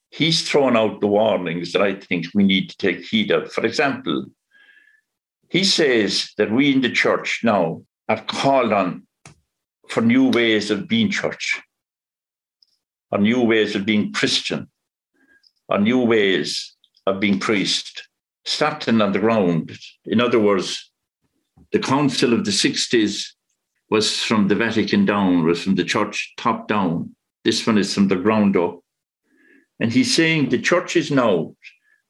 he's 0.09 0.47
thrown 0.47 0.75
out 0.75 1.01
the 1.01 1.07
warnings 1.07 1.71
that 1.73 1.81
I 1.81 1.95
think 1.95 2.27
we 2.33 2.43
need 2.43 2.69
to 2.69 2.77
take 2.77 3.05
heed 3.05 3.31
of. 3.31 3.51
For 3.51 3.65
example, 3.65 4.25
he 5.49 5.63
says 5.63 6.31
that 6.37 6.51
we 6.51 6.71
in 6.71 6.81
the 6.81 6.91
church 6.91 7.41
now 7.43 7.83
are 8.07 8.21
called 8.23 8.71
on 8.73 9.07
for 9.87 10.01
new 10.01 10.29
ways 10.29 10.69
of 10.69 10.87
being 10.87 11.09
church, 11.09 11.61
or 13.11 13.19
new 13.19 13.41
ways 13.41 13.75
of 13.75 13.85
being 13.85 14.13
Christian, 14.13 14.69
or 15.67 15.79
new 15.79 15.99
ways 15.99 16.75
of 17.07 17.19
being 17.19 17.39
priest, 17.39 18.07
starting 18.45 19.01
on 19.01 19.11
the 19.11 19.19
ground. 19.19 19.77
In 20.05 20.21
other 20.21 20.39
words, 20.39 20.91
the 21.71 21.79
Council 21.79 22.33
of 22.33 22.45
the 22.45 22.51
60s 22.51 23.25
was 23.89 24.21
from 24.23 24.47
the 24.47 24.55
Vatican 24.55 25.05
down, 25.05 25.45
was 25.45 25.63
from 25.63 25.75
the 25.75 25.83
church 25.83 26.33
top 26.37 26.67
down. 26.67 27.15
This 27.43 27.65
one 27.65 27.79
is 27.79 27.93
from 27.93 28.07
the 28.07 28.15
ground 28.15 28.55
up. 28.55 28.79
And 29.79 29.91
he's 29.91 30.13
saying 30.13 30.49
the 30.49 30.59
church 30.59 30.95
is 30.95 31.09
now, 31.11 31.55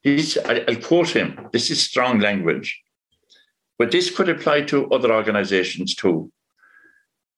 this, 0.04 0.38
I'll 0.46 0.76
quote 0.78 1.10
him, 1.10 1.48
this 1.54 1.70
is 1.70 1.82
strong 1.82 2.20
language, 2.20 2.82
but 3.78 3.92
this 3.92 4.10
could 4.10 4.30
apply 4.30 4.62
to 4.64 4.90
other 4.92 5.14
organizations 5.14 5.96
too. 5.96 6.32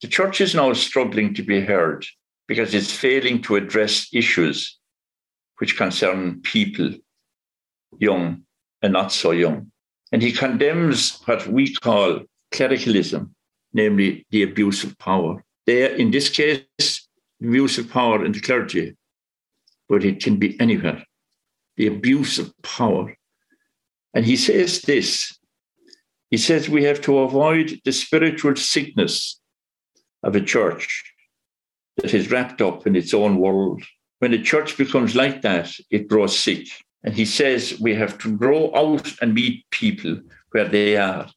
The 0.01 0.07
church 0.07 0.41
is 0.41 0.55
now 0.55 0.73
struggling 0.73 1.33
to 1.35 1.43
be 1.43 1.61
heard 1.61 2.05
because 2.47 2.73
it's 2.73 2.91
failing 2.91 3.41
to 3.43 3.55
address 3.55 4.07
issues 4.13 4.79
which 5.59 5.77
concern 5.77 6.41
people 6.41 6.91
young 7.99 8.43
and 8.81 8.93
not 8.93 9.11
so 9.11 9.31
young. 9.31 9.71
And 10.11 10.21
he 10.21 10.31
condemns 10.31 11.21
what 11.25 11.45
we 11.47 11.73
call 11.73 12.21
clericalism, 12.51 13.35
namely 13.73 14.25
the 14.31 14.43
abuse 14.43 14.83
of 14.83 14.97
power. 14.97 15.43
There, 15.67 15.95
in 15.95 16.11
this 16.11 16.29
case, 16.29 17.07
abuse 17.41 17.77
of 17.77 17.89
power 17.89 18.25
in 18.25 18.31
the 18.31 18.41
clergy, 18.41 18.95
but 19.91 20.05
it 20.05 20.23
can 20.23 20.37
be 20.37 20.57
anywhere. 20.61 21.03
The 21.75 21.87
abuse 21.87 22.39
of 22.39 22.53
power. 22.63 23.13
And 24.13 24.25
he 24.25 24.37
says 24.37 24.81
this 24.83 25.37
he 26.29 26.37
says 26.37 26.69
we 26.69 26.85
have 26.85 27.01
to 27.01 27.19
avoid 27.19 27.81
the 27.83 27.91
spiritual 27.91 28.55
sickness 28.55 29.41
of 30.23 30.33
a 30.33 30.39
church 30.53 31.03
that 31.97 32.13
is 32.13 32.31
wrapped 32.31 32.61
up 32.61 32.87
in 32.87 32.95
its 32.95 33.13
own 33.13 33.37
world. 33.37 33.83
When 34.19 34.33
a 34.33 34.41
church 34.41 34.77
becomes 34.77 35.13
like 35.13 35.41
that, 35.41 35.69
it 35.89 36.07
grows 36.07 36.39
sick. 36.39 36.67
And 37.03 37.13
he 37.13 37.25
says 37.25 37.77
we 37.81 37.93
have 37.95 38.17
to 38.19 38.37
grow 38.37 38.73
out 38.73 39.11
and 39.21 39.33
meet 39.33 39.65
people 39.71 40.21
where 40.51 40.69
they 40.69 40.95
are 40.95 41.27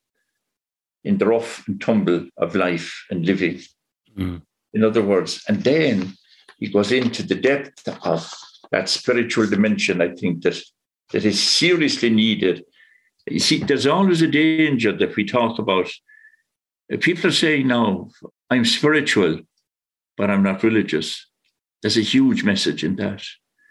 in 1.03 1.19
the 1.19 1.27
rough 1.27 1.67
and 1.67 1.81
tumble 1.81 2.29
of 2.37 2.55
life 2.55 3.05
and 3.11 3.27
living. 3.27 3.61
Mm. 4.17 4.43
In 4.75 4.85
other 4.85 5.03
words, 5.03 5.43
and 5.49 5.65
then 5.65 6.15
he 6.59 6.69
goes 6.69 6.93
into 6.93 7.23
the 7.23 7.35
depth 7.35 7.89
of 8.05 8.33
that 8.71 8.89
spiritual 8.89 9.47
dimension, 9.47 10.01
I 10.01 10.15
think, 10.15 10.43
that, 10.43 10.61
that 11.13 11.25
is 11.25 11.43
seriously 11.43 12.11
needed. 12.11 12.65
You 13.27 13.39
see, 13.39 13.59
there's 13.59 13.87
always 13.87 14.23
a 14.23 14.29
danger 14.29 14.93
that 14.97 15.17
we 15.17 15.25
talk 15.25 15.59
about. 15.59 15.91
People 17.01 17.29
are 17.29 17.33
saying 17.33 17.67
now, 17.69 18.11
I'm 18.51 18.65
spiritual, 18.65 19.41
but 20.17 20.31
I'm 20.31 20.43
not 20.43 20.63
religious. 20.63 21.27
There's 21.83 21.97
a 21.97 22.03
huge 22.03 22.45
message 22.45 22.85
in 22.85 22.97
that. 22.97 23.23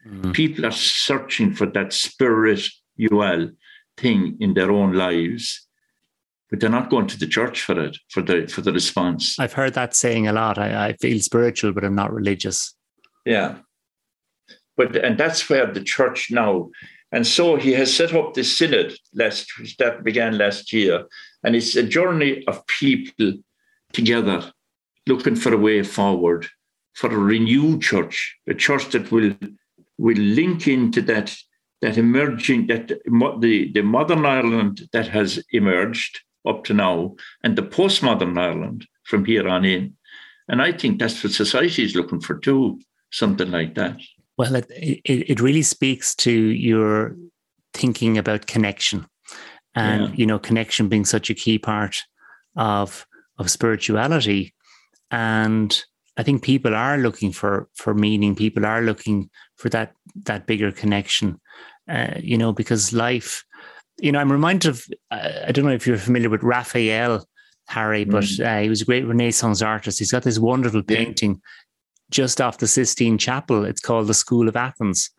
Mm. 0.08 0.34
People 0.34 0.65
are 0.65 0.72
searching 0.72 1.54
for 1.54 1.65
that 1.67 1.93
spiritual 1.93 3.52
thing 3.98 4.38
in 4.39 4.54
their 4.54 4.72
own 4.72 4.93
lives, 4.93 5.67
but 6.54 6.60
they're 6.60 6.70
not 6.70 6.92
going 6.92 7.08
to 7.08 7.18
the 7.18 7.26
church 7.26 7.63
for 7.63 7.84
it, 7.84 7.98
for 8.10 8.22
the 8.22 8.46
for 8.46 8.62
the 8.62 8.72
response. 8.72 9.39
I've 9.39 9.54
heard 9.54 9.74
that 9.74 9.96
saying 9.96 10.28
a 10.28 10.34
lot. 10.34 10.60
I, 10.60 10.89
I 10.89 10.94
feel 10.94 11.20
spiritual, 11.20 11.74
but 11.74 11.84
I'm 11.84 11.96
not 11.96 12.13
religious. 12.13 12.76
Yeah. 13.26 13.56
But 14.78 14.96
and 14.96 15.18
that's 15.18 15.50
where 15.50 15.66
the 15.66 15.84
church 15.84 16.30
now, 16.30 16.70
and 17.12 17.26
so 17.26 17.56
he 17.56 17.72
has 17.72 17.92
set 17.92 18.13
up 18.13 18.36
this 18.36 18.56
synod 18.56 18.94
last 19.16 19.52
that 19.80 20.04
began 20.04 20.38
last 20.38 20.72
year, 20.72 21.08
and 21.44 21.56
it's 21.56 21.76
a 21.76 21.82
journey 21.82 22.44
of 22.46 22.63
people 22.68 23.34
together 23.92 24.54
looking 25.08 25.36
for 25.36 25.56
a 25.56 25.58
way 25.58 25.82
forward 25.82 26.46
for 26.94 27.12
a 27.12 27.18
renewed 27.18 27.82
church, 27.82 28.38
a 28.48 28.54
church 28.54 28.92
that 28.92 29.12
will 29.12 29.34
will 29.98 30.18
link 30.20 30.68
into 30.68 31.02
that 31.02 31.36
that 31.82 31.98
emerging 31.98 32.68
that 32.68 32.89
the, 33.39 33.72
the 33.74 33.82
modern 33.82 34.24
Ireland 34.24 34.88
that 34.94 35.08
has 35.08 35.44
emerged 35.52 36.22
up 36.47 36.63
to 36.65 36.73
now 36.73 37.15
and 37.43 37.56
the 37.56 37.63
postmodern 37.63 38.38
Ireland 38.38 38.88
from 39.03 39.25
here 39.25 39.47
on 39.47 39.65
in. 39.65 39.95
And 40.47 40.62
I 40.62 40.71
think 40.71 40.99
that's 40.99 41.23
what 41.23 41.34
society 41.34 41.84
is 41.84 41.95
looking 41.95 42.19
for 42.19 42.38
too, 42.38 42.79
something 43.12 43.49
like 43.49 43.75
that. 43.75 43.97
Well, 44.38 44.56
it, 44.56 44.65
it, 44.69 45.29
it 45.29 45.39
really 45.39 45.62
speaks 45.62 46.15
to 46.15 46.32
your 46.32 47.15
thinking 47.73 48.17
about 48.17 48.47
connection 48.47 49.06
and 49.75 50.10
yeah. 50.10 50.15
you 50.15 50.25
know 50.25 50.39
connection 50.39 50.88
being 50.88 51.06
such 51.06 51.29
a 51.29 51.34
key 51.34 51.58
part 51.58 51.97
of 52.56 53.06
of 53.39 53.49
spirituality 53.49 54.53
and 55.12 55.84
i 56.17 56.23
think 56.23 56.43
people 56.43 56.75
are 56.75 56.97
looking 56.97 57.32
for 57.32 57.67
for 57.73 57.93
meaning 57.93 58.36
people 58.36 58.65
are 58.65 58.82
looking 58.82 59.29
for 59.58 59.69
that 59.69 59.93
that 60.15 60.45
bigger 60.45 60.71
connection 60.71 61.39
uh, 61.89 62.13
you 62.19 62.38
know 62.38 62.53
because 62.53 62.93
life 62.93 63.43
you 63.99 64.12
know 64.12 64.19
i'm 64.19 64.32
reminded 64.32 64.69
of 64.69 64.86
uh, 65.12 65.29
i 65.47 65.51
don't 65.51 65.65
know 65.65 65.71
if 65.71 65.86
you're 65.86 65.97
familiar 65.97 66.29
with 66.29 66.43
raphael 66.43 67.25
harry 67.67 68.03
but 68.03 68.23
mm. 68.23 68.45
uh, 68.45 68.62
he 68.62 68.69
was 68.69 68.82
a 68.82 68.86
great 68.86 69.06
renaissance 69.06 69.62
artist 69.62 69.99
he's 69.99 70.12
got 70.12 70.23
this 70.23 70.39
wonderful 70.39 70.84
painting 70.84 71.32
yeah. 71.32 71.39
just 72.12 72.41
off 72.41 72.58
the 72.58 72.67
sistine 72.67 73.17
chapel 73.17 73.63
it's 73.63 73.82
called 73.82 74.08
the 74.08 74.13
school 74.13 74.47
of 74.47 74.56
athens 74.56 75.10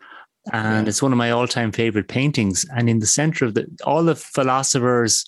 and 0.52 0.86
yeah. 0.86 0.88
it's 0.88 1.02
one 1.02 1.12
of 1.12 1.18
my 1.18 1.30
all-time 1.30 1.72
favorite 1.72 2.08
paintings 2.08 2.66
and 2.76 2.90
in 2.90 2.98
the 2.98 3.06
center 3.06 3.44
of 3.44 3.54
the 3.54 3.66
all 3.84 4.04
the 4.04 4.16
philosophers 4.16 5.24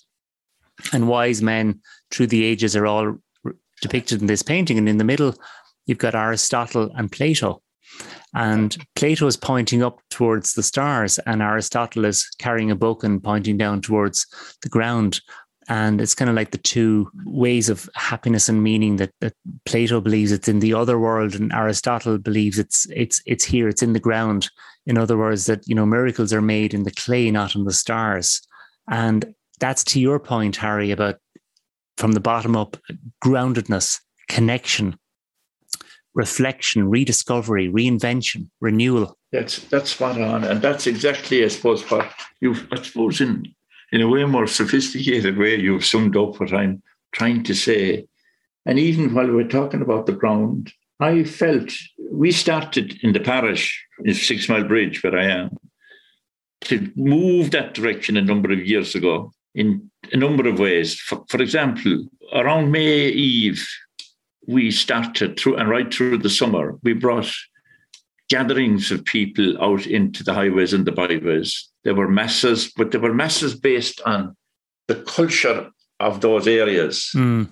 and 0.92 1.08
wise 1.08 1.40
men 1.40 1.80
through 2.10 2.26
the 2.26 2.44
ages 2.44 2.76
are 2.76 2.86
all 2.86 3.16
depicted 3.80 4.20
in 4.20 4.26
this 4.26 4.42
painting 4.42 4.78
and 4.78 4.88
in 4.88 4.98
the 4.98 5.04
middle 5.04 5.34
you've 5.86 5.98
got 5.98 6.14
aristotle 6.14 6.90
and 6.96 7.12
plato 7.12 7.62
and 8.36 8.76
plato 8.96 9.26
is 9.26 9.36
pointing 9.36 9.82
up 9.82 9.98
towards 10.10 10.52
the 10.52 10.62
stars 10.62 11.18
and 11.20 11.40
aristotle 11.40 12.04
is 12.04 12.28
carrying 12.38 12.70
a 12.70 12.76
book 12.76 13.02
and 13.02 13.24
pointing 13.24 13.56
down 13.56 13.80
towards 13.80 14.26
the 14.62 14.68
ground. 14.68 15.20
And 15.68 16.00
it's 16.00 16.14
kind 16.14 16.28
of 16.28 16.36
like 16.36 16.50
the 16.50 16.58
two 16.58 17.10
ways 17.24 17.70
of 17.70 17.88
happiness 17.94 18.48
and 18.48 18.62
meaning 18.62 18.96
that, 18.96 19.10
that 19.20 19.32
plato 19.64 20.02
believes 20.02 20.32
it's 20.32 20.48
in 20.48 20.60
the 20.60 20.74
other 20.74 20.98
world 20.98 21.34
and 21.34 21.50
aristotle 21.52 22.18
believes 22.18 22.58
it's 22.58 22.86
it's 22.90 23.22
it's 23.26 23.44
here 23.44 23.68
it's 23.68 23.82
in 23.82 23.94
the 23.94 24.00
ground. 24.00 24.50
In 24.84 24.98
other 24.98 25.16
words 25.16 25.46
that 25.46 25.66
you 25.66 25.74
know 25.74 25.86
miracles 25.86 26.32
are 26.32 26.42
made 26.42 26.74
in 26.74 26.82
the 26.82 26.92
clay 26.92 27.30
not 27.30 27.54
in 27.54 27.64
the 27.64 27.72
stars. 27.72 28.42
And 28.90 29.34
that's 29.58 29.82
to 29.84 30.00
your 30.00 30.20
point 30.20 30.56
harry 30.56 30.90
about 30.90 31.16
from 31.96 32.12
the 32.12 32.20
bottom 32.20 32.54
up 32.54 32.76
groundedness 33.24 33.98
connection 34.28 34.98
reflection 36.16 36.88
rediscovery 36.88 37.68
reinvention 37.68 38.48
renewal 38.60 39.16
that's 39.30 39.60
that's 39.68 39.90
spot 39.90 40.20
on 40.20 40.42
and 40.42 40.60
that's 40.60 40.86
exactly 40.86 41.44
i 41.44 41.48
suppose 41.48 41.88
what 41.90 42.10
you 42.40 42.54
i 42.72 42.82
suppose 42.82 43.20
in 43.20 43.46
in 43.92 44.00
a 44.00 44.08
way 44.08 44.24
more 44.24 44.48
sophisticated 44.48 45.38
way 45.38 45.54
you've 45.54 45.84
summed 45.84 46.16
up 46.16 46.40
what 46.40 46.52
i'm 46.52 46.82
trying 47.12 47.44
to 47.44 47.54
say 47.54 48.04
and 48.64 48.78
even 48.78 49.14
while 49.14 49.30
we're 49.30 49.46
talking 49.46 49.82
about 49.82 50.06
the 50.06 50.12
ground 50.12 50.72
I 51.00 51.24
felt 51.24 51.72
we 52.10 52.32
started 52.32 52.98
in 53.02 53.12
the 53.12 53.20
parish 53.20 53.84
in 54.04 54.14
Sixmilebridge, 54.14 55.02
where 55.02 55.18
I 55.18 55.26
am, 55.26 55.56
to 56.62 56.90
move 56.96 57.50
that 57.50 57.74
direction 57.74 58.16
a 58.16 58.22
number 58.22 58.50
of 58.50 58.66
years 58.66 58.94
ago 58.94 59.32
in 59.54 59.90
a 60.12 60.16
number 60.16 60.48
of 60.48 60.58
ways. 60.58 60.98
For, 60.98 61.22
for 61.28 61.42
example, 61.42 62.06
around 62.32 62.72
May 62.72 63.08
Eve, 63.08 63.66
we 64.46 64.70
started 64.70 65.38
through 65.38 65.56
and 65.56 65.68
right 65.68 65.92
through 65.92 66.18
the 66.18 66.30
summer, 66.30 66.78
we 66.82 66.92
brought 66.92 67.32
gatherings 68.28 68.90
of 68.90 69.04
people 69.04 69.62
out 69.62 69.86
into 69.86 70.24
the 70.24 70.34
highways 70.34 70.72
and 70.72 70.84
the 70.84 70.92
byways. 70.92 71.68
There 71.84 71.94
were 71.94 72.08
masses, 72.08 72.72
but 72.76 72.90
there 72.90 73.00
were 73.00 73.14
masses 73.14 73.54
based 73.54 74.00
on 74.04 74.36
the 74.88 74.96
culture 74.96 75.70
of 76.00 76.20
those 76.20 76.46
areas. 76.46 77.10
Mm 77.14 77.48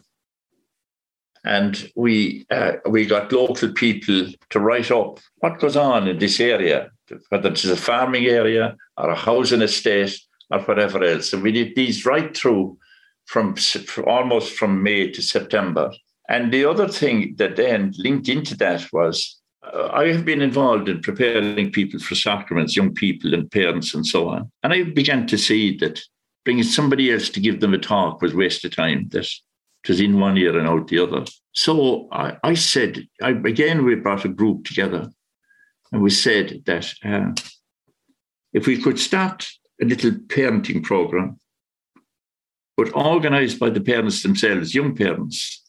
and 1.44 1.90
we 1.94 2.46
uh, 2.50 2.72
we 2.88 3.04
got 3.04 3.33
local 3.33 3.70
people 3.72 4.26
to 4.50 4.61
write 4.61 4.90
up 4.90 5.20
what 5.38 5.61
goes 5.61 5.76
on 5.76 6.09
in 6.09 6.18
this 6.18 6.40
area, 6.40 6.90
whether 7.28 7.50
it's 7.50 7.64
a 7.64 7.76
farming 7.76 8.26
area 8.26 8.76
or 8.96 9.11
a 9.11 9.14
housing 9.14 9.62
estate 9.62 10.18
or 10.50 10.61
whatever 10.61 11.04
else. 11.04 11.33
And 11.33 11.42
we 11.42 11.52
did 11.52 11.76
these 11.76 12.07
right 12.07 12.35
through 12.35 12.78
from, 13.26 13.57
from 13.57 14.04
almost 14.07 14.54
from 14.54 14.83
May 14.83 15.11
to 15.11 15.22
September. 15.22 15.92
And 16.29 16.53
the 16.53 16.65
other 16.65 16.89
thing 16.89 17.35
that 17.37 17.57
then 17.57 17.93
linked 17.99 18.29
into 18.29 18.57
that 18.57 18.93
was 18.93 19.41
uh, 19.63 19.89
I 19.93 20.09
have 20.09 20.25
been 20.25 20.43
involved 20.43 20.89
in 20.89 21.01
preparing 21.01 21.71
people 21.71 22.01
for 22.01 22.15
sacraments, 22.15 22.77
young 22.77 22.95
people 22.95 23.35
and 23.35 23.51
parents 23.51 23.95
and 23.95 24.07
so 24.07 24.29
on. 24.29 24.51
And 24.63 24.73
I 24.73 24.85
began 24.85 25.27
to 25.29 25.39
see 25.39 25.77
that 25.79 26.01
bringing 26.45 26.65
somebody 26.65 27.13
else 27.13 27.29
to 27.31 27.41
give 27.41 27.61
them 27.61 27.75
a 27.75 27.79
talk 27.79 28.21
was 28.21 28.35
waste 28.35 28.65
of 28.65 28.75
time. 28.75 29.09
That 29.11 29.27
it 29.27 29.89
was 29.89 30.01
in 30.01 30.21
one 30.21 30.39
ear 30.39 30.59
and 30.59 30.69
out 30.69 30.89
the 30.89 30.99
other. 30.99 31.25
So 31.53 32.09
I, 32.11 32.37
I 32.43 32.55
said, 32.55 33.07
I, 33.23 33.31
again, 33.31 33.85
we 33.85 33.95
brought 33.95 34.25
a 34.25 34.29
group 34.29 34.65
together 34.65 35.11
and 35.93 36.03
we 36.03 36.11
said 36.11 36.63
that 36.67 36.93
uh, 37.05 37.33
if 38.53 38.67
we 38.67 38.81
could 38.81 38.99
start 38.99 39.47
a 39.81 39.85
little 39.85 40.13
parenting 40.13 40.83
program, 40.83 41.39
but 42.77 42.95
organized 42.97 43.59
by 43.59 43.71
the 43.71 43.81
parents 43.81 44.23
themselves, 44.23 44.75
young 44.75 44.97
parents. 44.97 45.63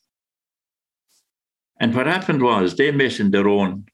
And 1.80 1.94
what 1.94 2.08
happened 2.08 2.42
was 2.42 2.76
they 2.76 2.92
met 2.92 3.20
in 3.20 3.32
their 3.32 3.48
own 3.48 3.86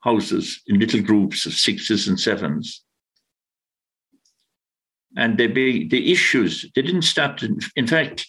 houses 0.00 0.60
in 0.66 0.80
little 0.80 1.00
groups 1.00 1.46
of 1.46 1.52
sixes 1.52 2.08
and 2.08 2.18
sevens. 2.18 2.82
And 5.16 5.38
they 5.38 5.46
be, 5.46 5.88
the 5.88 6.10
issues, 6.10 6.66
they 6.74 6.82
didn't 6.82 7.02
start, 7.02 7.42
in, 7.42 7.60
in 7.76 7.86
fact, 7.86 8.26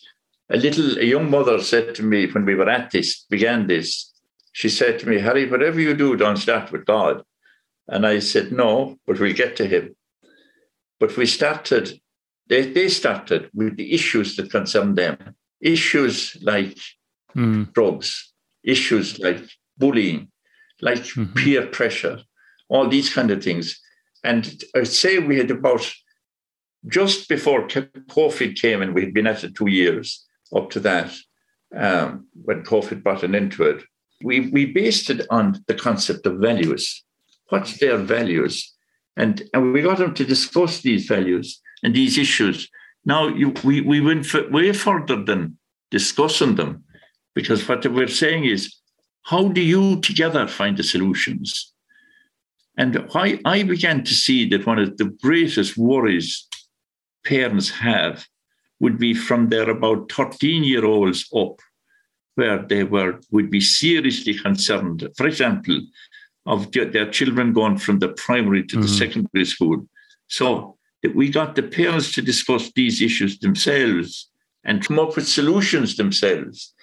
a 0.49 0.57
little 0.57 0.99
a 0.99 1.03
young 1.03 1.29
mother 1.29 1.61
said 1.61 1.95
to 1.95 2.03
me 2.03 2.27
when 2.27 2.45
we 2.45 2.55
were 2.55 2.69
at 2.69 2.91
this, 2.91 3.25
began 3.29 3.67
this, 3.67 4.11
she 4.51 4.69
said 4.69 4.99
to 4.99 5.09
me, 5.09 5.19
Harry, 5.19 5.49
whatever 5.49 5.79
you 5.79 5.95
do, 5.95 6.15
don't 6.15 6.37
start 6.37 6.71
with 6.71 6.85
God. 6.85 7.23
And 7.87 8.05
I 8.05 8.19
said, 8.19 8.51
No, 8.51 8.97
but 9.05 9.19
we'll 9.19 9.33
get 9.33 9.55
to 9.57 9.67
him. 9.67 9.95
But 10.99 11.17
we 11.17 11.25
started, 11.25 11.99
they, 12.47 12.71
they 12.71 12.87
started 12.87 13.49
with 13.53 13.77
the 13.77 13.93
issues 13.93 14.35
that 14.35 14.51
concern 14.51 14.95
them. 14.95 15.17
Issues 15.59 16.37
like 16.41 16.77
mm. 17.35 17.73
drugs, 17.73 18.33
issues 18.63 19.19
like 19.19 19.43
bullying, 19.78 20.30
like 20.82 20.99
mm-hmm. 20.99 21.34
peer 21.34 21.65
pressure, 21.67 22.19
all 22.69 22.88
these 22.88 23.13
kind 23.13 23.32
of 23.32 23.43
things. 23.43 23.80
And 24.23 24.63
I'd 24.76 24.88
say 24.88 25.19
we 25.19 25.38
had 25.38 25.52
about 25.52 25.91
just 26.88 27.30
before 27.30 27.67
COVID 27.67 28.60
came, 28.60 28.82
and 28.82 28.93
we'd 28.93 29.13
been 29.13 29.28
at 29.28 29.43
it 29.43 29.56
two 29.56 29.69
years, 29.69 30.26
up 30.56 30.69
to 30.71 30.80
that 30.82 31.13
um, 31.76 32.28
when 32.43 32.63
COVID 32.63 33.04
brought 33.04 33.21
buttoned 33.21 33.36
into 33.36 33.63
it. 33.63 33.84
We, 34.21 34.49
we 34.52 34.65
based 34.65 35.10
it 35.10 35.26
on 35.30 35.63
the 35.67 35.73
concept 35.73 36.26
of 36.26 36.39
values. 36.39 37.04
What's 37.49 37.80
their 37.80 37.97
values? 37.97 38.73
And, 39.17 39.43
and 39.54 39.73
we 39.73 39.82
got 39.82 39.97
them 39.97 40.13
to 40.13 40.26
discuss 40.26 40.82
these 40.82 41.06
values 41.06 41.62
and 41.84 41.93
these 41.93 42.17
issues. 42.17 42.69
Now, 43.06 43.28
you, 43.28 43.54
we, 43.63 43.82
we 43.82 43.99
went 43.99 44.26
way 44.52 44.71
further 44.71 45.21
than 45.21 45.58
discussing 45.91 46.56
them 46.56 46.84
because 47.36 47.67
what 47.67 47.86
we're 47.86 48.08
saying 48.08 48.46
is, 48.46 48.76
how 49.24 49.48
do 49.48 49.62
you 49.62 50.00
together 50.02 50.48
find 50.48 50.78
the 50.78 50.84
solutions? 50.84 51.74
And 52.78 52.96
why 53.12 53.39
I 53.46 53.63
began 53.63 54.04
to 54.04 54.13
see 54.13 54.48
that 54.50 54.65
one 54.65 54.80
of 54.80 54.98
the 54.98 55.06
greatest 55.22 55.78
worries 55.78 56.48
parents 57.24 57.69
have 57.69 58.26
would 58.80 58.98
be 58.98 59.13
from 59.13 59.50
their 59.50 59.69
about 59.69 60.12
13 60.12 60.63
year 60.63 60.86
olds 60.86 61.30
up, 61.36 61.60
where 62.36 62.62
they 62.62 62.84
were 62.84 63.19
would 63.32 63.50
be 63.50 63.62
seriously 63.62 64.34
concerned. 64.34 65.08
For 65.15 65.28
example, 65.28 65.80
of 66.46 66.72
their 66.72 67.10
children 67.10 67.54
going 67.54 67.78
from 67.78 68.00
the 68.00 68.10
primary 68.10 68.63
to 68.63 68.76
the 68.76 68.82
mm-hmm. 68.82 68.98
secondary 68.98 69.46
school. 69.46 69.88
So 70.28 70.78
we 71.13 71.30
got 71.30 71.56
the 71.56 71.63
parents 71.63 72.12
to 72.13 72.22
discuss 72.22 72.72
these 72.76 73.02
issues 73.02 73.39
themselves 73.39 74.30
and 74.63 74.86
come 74.86 75.00
up 75.00 75.15
with 75.15 75.28
solutions 75.28 75.96
themselves. 75.96 76.74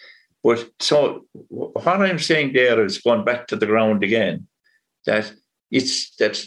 But 0.42 0.70
so 0.80 1.26
what 1.48 1.86
I'm 1.86 2.18
saying 2.18 2.52
there 2.52 2.84
is 2.84 2.98
going 2.98 3.24
back 3.24 3.46
to 3.48 3.56
the 3.56 3.66
ground 3.66 4.02
again, 4.02 4.46
that 5.06 5.32
it's 5.70 6.14
that 6.16 6.44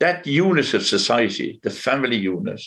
that 0.00 0.26
unit 0.26 0.74
of 0.74 0.84
society, 0.84 1.60
the 1.62 1.70
family 1.70 2.16
unit, 2.16 2.60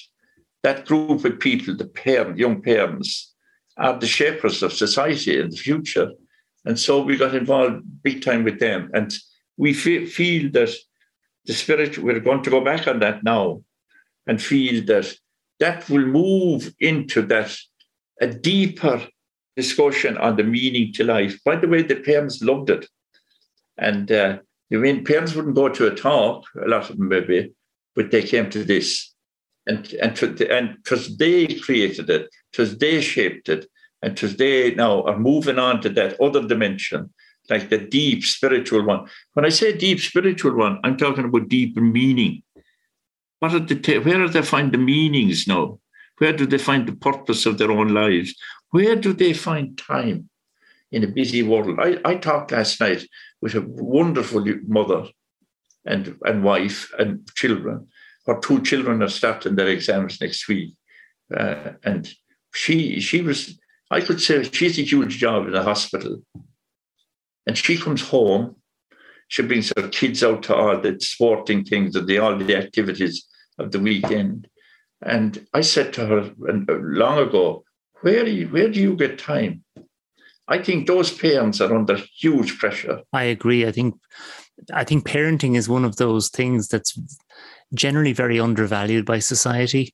that 0.63 0.85
group 0.85 1.23
of 1.23 1.39
people, 1.39 1.75
the 1.75 1.87
parent, 1.87 2.37
young 2.37 2.61
parents, 2.61 3.33
are 3.77 3.97
the 3.97 4.07
shapers 4.07 4.63
of 4.63 4.73
society 4.73 5.39
in 5.39 5.49
the 5.49 5.57
future. 5.57 6.11
And 6.65 6.77
so 6.79 7.01
we 7.01 7.17
got 7.17 7.35
involved 7.35 7.83
big 8.03 8.23
time 8.23 8.43
with 8.43 8.59
them. 8.59 8.89
And 8.93 9.13
we 9.57 9.73
feel, 9.73 10.05
feel 10.05 10.51
that 10.51 10.73
the 11.45 11.53
spirit, 11.53 11.97
we're 11.97 12.19
going 12.19 12.43
to 12.43 12.49
go 12.49 12.61
back 12.61 12.87
on 12.87 12.99
that 12.99 13.23
now 13.23 13.61
and 14.27 14.41
feel 14.41 14.83
that 14.85 15.13
that 15.59 15.89
will 15.89 16.05
move 16.05 16.73
into 16.79 17.21
that 17.23 17.55
a 18.21 18.27
deeper 18.27 19.07
discussion 19.61 20.17
on 20.17 20.35
the 20.35 20.43
meaning 20.57 20.93
to 20.93 21.03
life. 21.03 21.33
By 21.43 21.55
the 21.57 21.67
way, 21.67 21.81
the 21.81 21.99
parents 22.09 22.41
loved 22.41 22.69
it. 22.69 22.83
And 23.77 24.11
uh, 24.11 24.37
I 24.73 24.75
mean, 24.75 25.03
parents 25.03 25.33
wouldn't 25.33 25.55
go 25.61 25.69
to 25.69 25.87
a 25.87 25.95
talk, 25.95 26.45
a 26.65 26.67
lot 26.73 26.89
of 26.89 26.97
them 26.97 27.09
maybe, 27.15 27.39
but 27.95 28.11
they 28.11 28.23
came 28.23 28.49
to 28.51 28.63
this 28.63 28.89
and 29.69 29.93
and 30.01 30.15
to, 30.17 30.25
and 30.57 30.75
because 30.83 31.17
they 31.17 31.47
created 31.47 32.09
it, 32.09 32.29
because 32.51 32.77
they 32.77 33.01
shaped 33.01 33.47
it, 33.49 33.67
and 34.01 34.15
because 34.15 34.35
they 34.37 34.75
now 34.75 35.03
are 35.03 35.19
moving 35.19 35.59
on 35.59 35.81
to 35.81 35.89
that 35.89 36.19
other 36.19 36.45
dimension, 36.47 37.01
like 37.49 37.69
the 37.69 37.77
deep 37.77 38.23
spiritual 38.23 38.83
one. 38.85 39.07
When 39.33 39.45
I 39.45 39.49
say 39.49 39.77
deep 39.77 39.99
spiritual 39.99 40.55
one, 40.55 40.79
I'm 40.83 40.97
talking 40.97 41.25
about 41.25 41.49
deep 41.49 41.77
meaning. 41.77 42.43
What 43.39 43.53
are 43.53 43.59
the 43.59 43.99
where 43.99 44.17
do 44.17 44.27
they 44.29 44.41
find 44.41 44.71
the 44.71 44.77
meanings 44.77 45.47
now? 45.47 45.79
Where 46.17 46.33
do 46.33 46.45
they 46.45 46.57
find 46.57 46.85
the 46.85 46.95
purpose 47.09 47.45
of 47.45 47.57
their 47.57 47.71
own 47.71 47.89
lives? 47.93 48.35
Where 48.71 48.95
do 48.95 49.13
they 49.13 49.33
find 49.33 49.77
time 49.77 50.29
in 50.91 51.03
a 51.03 51.07
busy 51.07 51.43
world? 51.43 51.79
I, 51.79 51.99
I 52.05 52.15
talked 52.15 52.51
last 52.51 52.79
night 52.79 53.05
with 53.41 53.55
a 53.55 53.61
wonderful 53.61 54.45
mother 54.67 55.07
and, 55.85 56.17
and 56.23 56.43
wife 56.43 56.91
and 56.99 57.27
children. 57.35 57.87
Her 58.25 58.39
two 58.39 58.61
children 58.61 59.01
are 59.01 59.09
starting 59.09 59.55
their 59.55 59.67
exams 59.67 60.21
next 60.21 60.47
week. 60.47 60.75
Uh, 61.35 61.73
and 61.83 62.11
she 62.53 62.99
she 62.99 63.21
was, 63.21 63.59
I 63.91 64.01
could 64.01 64.21
say 64.21 64.43
she's 64.43 64.79
a 64.79 64.83
huge 64.83 65.17
job 65.17 65.47
in 65.47 65.55
a 65.55 65.63
hospital. 65.63 66.21
And 67.45 67.57
she 67.57 67.77
comes 67.77 68.01
home, 68.01 68.55
she 69.27 69.41
brings 69.43 69.71
her 69.77 69.87
kids 69.87 70.23
out 70.23 70.43
to 70.43 70.55
all 70.55 70.79
the 70.79 70.99
sporting 70.99 71.63
things 71.63 71.95
and 71.95 72.07
the, 72.07 72.17
all 72.19 72.37
the 72.37 72.55
activities 72.55 73.25
of 73.57 73.71
the 73.71 73.79
weekend. 73.79 74.47
And 75.01 75.47
I 75.53 75.61
said 75.61 75.93
to 75.93 76.05
her 76.05 76.19
uh, 76.49 76.73
long 76.79 77.19
ago, 77.19 77.63
where 78.01 78.23
do 78.23 78.31
you, 78.31 78.47
where 78.47 78.69
do 78.69 78.79
you 78.79 78.95
get 78.95 79.19
time? 79.19 79.63
I 80.47 80.57
think 80.57 80.87
those 80.87 81.11
parents 81.15 81.61
are 81.61 81.75
under 81.75 81.97
huge 82.17 82.57
pressure. 82.57 83.01
I 83.13 83.23
agree. 83.23 83.67
I 83.67 83.71
think 83.71 83.95
I 84.73 84.83
think 84.83 85.05
parenting 85.05 85.55
is 85.55 85.69
one 85.69 85.85
of 85.85 85.97
those 85.97 86.29
things 86.29 86.67
that's 86.67 86.99
generally 87.73 88.13
very 88.13 88.39
undervalued 88.39 89.05
by 89.05 89.19
society. 89.19 89.93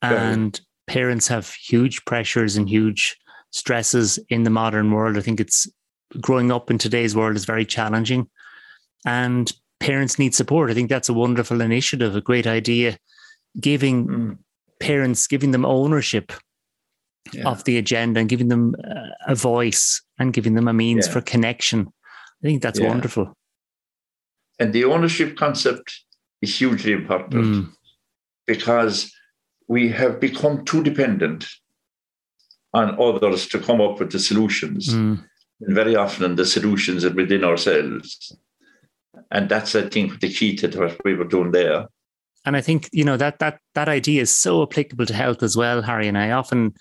And 0.00 0.60
parents 0.88 1.28
have 1.28 1.52
huge 1.52 2.04
pressures 2.04 2.56
and 2.56 2.68
huge 2.68 3.16
stresses 3.50 4.18
in 4.28 4.42
the 4.42 4.50
modern 4.50 4.90
world. 4.90 5.16
I 5.16 5.20
think 5.20 5.38
it's 5.38 5.68
growing 6.20 6.50
up 6.50 6.70
in 6.70 6.78
today's 6.78 7.14
world 7.14 7.36
is 7.36 7.44
very 7.44 7.64
challenging. 7.64 8.28
And 9.06 9.52
parents 9.78 10.18
need 10.18 10.34
support. 10.34 10.70
I 10.70 10.74
think 10.74 10.88
that's 10.88 11.08
a 11.08 11.14
wonderful 11.14 11.60
initiative, 11.60 12.16
a 12.16 12.20
great 12.20 12.46
idea. 12.46 12.98
Giving 13.60 14.06
mm. 14.06 14.38
parents, 14.80 15.28
giving 15.28 15.52
them 15.52 15.64
ownership 15.64 16.32
yeah. 17.32 17.48
of 17.48 17.64
the 17.64 17.78
agenda 17.78 18.20
and 18.20 18.28
giving 18.28 18.48
them 18.48 18.74
uh, 18.84 19.08
a 19.26 19.34
voice 19.34 20.02
and 20.18 20.32
giving 20.32 20.54
them 20.54 20.68
a 20.68 20.72
means 20.72 21.06
yeah. 21.06 21.12
for 21.12 21.20
connection. 21.20 21.92
I 22.42 22.46
think 22.46 22.62
that's 22.62 22.80
yeah. 22.80 22.88
wonderful. 22.88 23.32
And 24.58 24.72
the 24.72 24.84
ownership 24.84 25.36
concept 25.36 26.00
is 26.40 26.58
hugely 26.58 26.92
important 26.92 27.44
mm. 27.44 27.72
because 28.46 29.12
we 29.68 29.88
have 29.88 30.20
become 30.20 30.64
too 30.64 30.82
dependent 30.82 31.46
on 32.74 33.00
others 33.00 33.46
to 33.48 33.58
come 33.58 33.80
up 33.80 34.00
with 34.00 34.12
the 34.12 34.18
solutions. 34.18 34.88
Mm. 34.88 35.24
And 35.60 35.74
very 35.74 35.94
often 35.94 36.36
the 36.36 36.46
solutions 36.46 37.04
are 37.04 37.12
within 37.12 37.44
ourselves. 37.44 38.36
And 39.30 39.48
that's, 39.48 39.74
I 39.74 39.88
think, 39.88 40.20
the 40.20 40.32
key 40.32 40.56
to 40.56 40.68
what 40.78 40.98
we 41.04 41.14
were 41.14 41.24
doing 41.24 41.52
there. 41.52 41.86
And 42.44 42.56
I 42.56 42.60
think, 42.60 42.88
you 42.92 43.04
know, 43.04 43.16
that 43.16 43.38
that 43.38 43.60
that 43.74 43.88
idea 43.88 44.22
is 44.22 44.34
so 44.34 44.62
applicable 44.62 45.06
to 45.06 45.14
health 45.14 45.42
as 45.42 45.56
well, 45.56 45.82
Harry. 45.82 46.08
And 46.08 46.18
I 46.18 46.32
often 46.32 46.74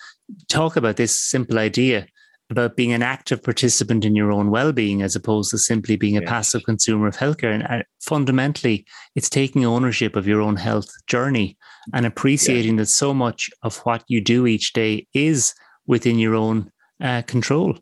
talk 0.47 0.75
about 0.75 0.97
this 0.97 1.19
simple 1.19 1.59
idea 1.59 2.07
about 2.49 2.75
being 2.75 2.91
an 2.91 3.01
active 3.01 3.41
participant 3.41 4.03
in 4.03 4.13
your 4.13 4.29
own 4.29 4.51
well-being 4.51 5.01
as 5.01 5.15
opposed 5.15 5.51
to 5.51 5.57
simply 5.57 5.95
being 5.95 6.17
a 6.17 6.21
passive 6.21 6.61
consumer 6.65 7.07
of 7.07 7.15
healthcare. 7.15 7.53
And 7.53 7.63
uh, 7.63 7.83
fundamentally 8.01 8.85
it's 9.15 9.29
taking 9.29 9.65
ownership 9.65 10.17
of 10.17 10.27
your 10.27 10.41
own 10.41 10.57
health 10.57 10.89
journey 11.07 11.57
and 11.93 12.05
appreciating 12.05 12.75
that 12.75 12.87
so 12.87 13.13
much 13.13 13.49
of 13.63 13.77
what 13.79 14.03
you 14.07 14.19
do 14.19 14.45
each 14.45 14.73
day 14.73 15.07
is 15.13 15.55
within 15.87 16.19
your 16.19 16.35
own 16.35 16.69
uh, 17.01 17.21
control. 17.21 17.77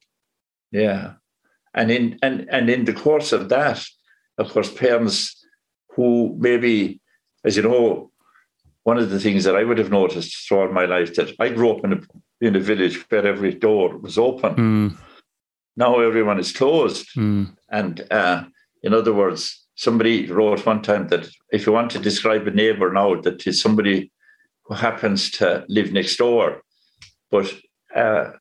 Yeah. 0.71 1.13
And 1.73 1.89
in 1.89 2.19
and 2.21 2.47
and 2.51 2.69
in 2.69 2.85
the 2.85 2.93
course 2.93 3.31
of 3.31 3.49
that 3.49 3.83
of 4.37 4.51
course 4.51 4.71
parents 4.71 5.45
who 5.95 6.35
maybe 6.39 7.01
as 7.45 7.55
you 7.55 7.63
know 7.63 8.11
one 8.83 8.97
of 8.97 9.09
the 9.09 9.19
things 9.19 9.43
that 9.43 9.55
I 9.55 9.63
would 9.63 9.77
have 9.77 9.91
noticed 9.91 10.47
throughout 10.47 10.73
my 10.73 10.85
life 10.85 11.15
that 11.15 11.33
I 11.39 11.49
grew 11.49 11.71
up 11.71 11.83
in 11.83 11.93
a 11.93 11.99
in 12.41 12.55
a 12.55 12.59
village 12.59 12.97
where 13.09 13.27
every 13.27 13.53
door 13.53 13.97
was 13.97 14.17
open. 14.17 14.55
Mm. 14.55 14.97
Now 15.75 15.99
everyone 15.99 16.39
is 16.39 16.53
closed. 16.53 17.07
Mm. 17.15 17.55
And 17.69 18.07
uh, 18.11 18.43
in 18.81 18.93
other 18.93 19.13
words, 19.13 19.65
somebody 19.75 20.31
wrote 20.31 20.65
one 20.65 20.81
time 20.81 21.07
that 21.09 21.29
if 21.51 21.65
you 21.65 21.73
want 21.73 21.91
to 21.91 21.99
describe 21.99 22.47
a 22.47 22.51
neighbor 22.51 22.91
now, 22.91 23.19
that 23.21 23.45
is 23.45 23.61
somebody 23.61 24.11
who 24.63 24.75
happens 24.75 25.31
to 25.31 25.65
live 25.67 25.91
next 25.91 26.17
door. 26.17 26.61
But 27.31 27.53
uh, 27.95 28.31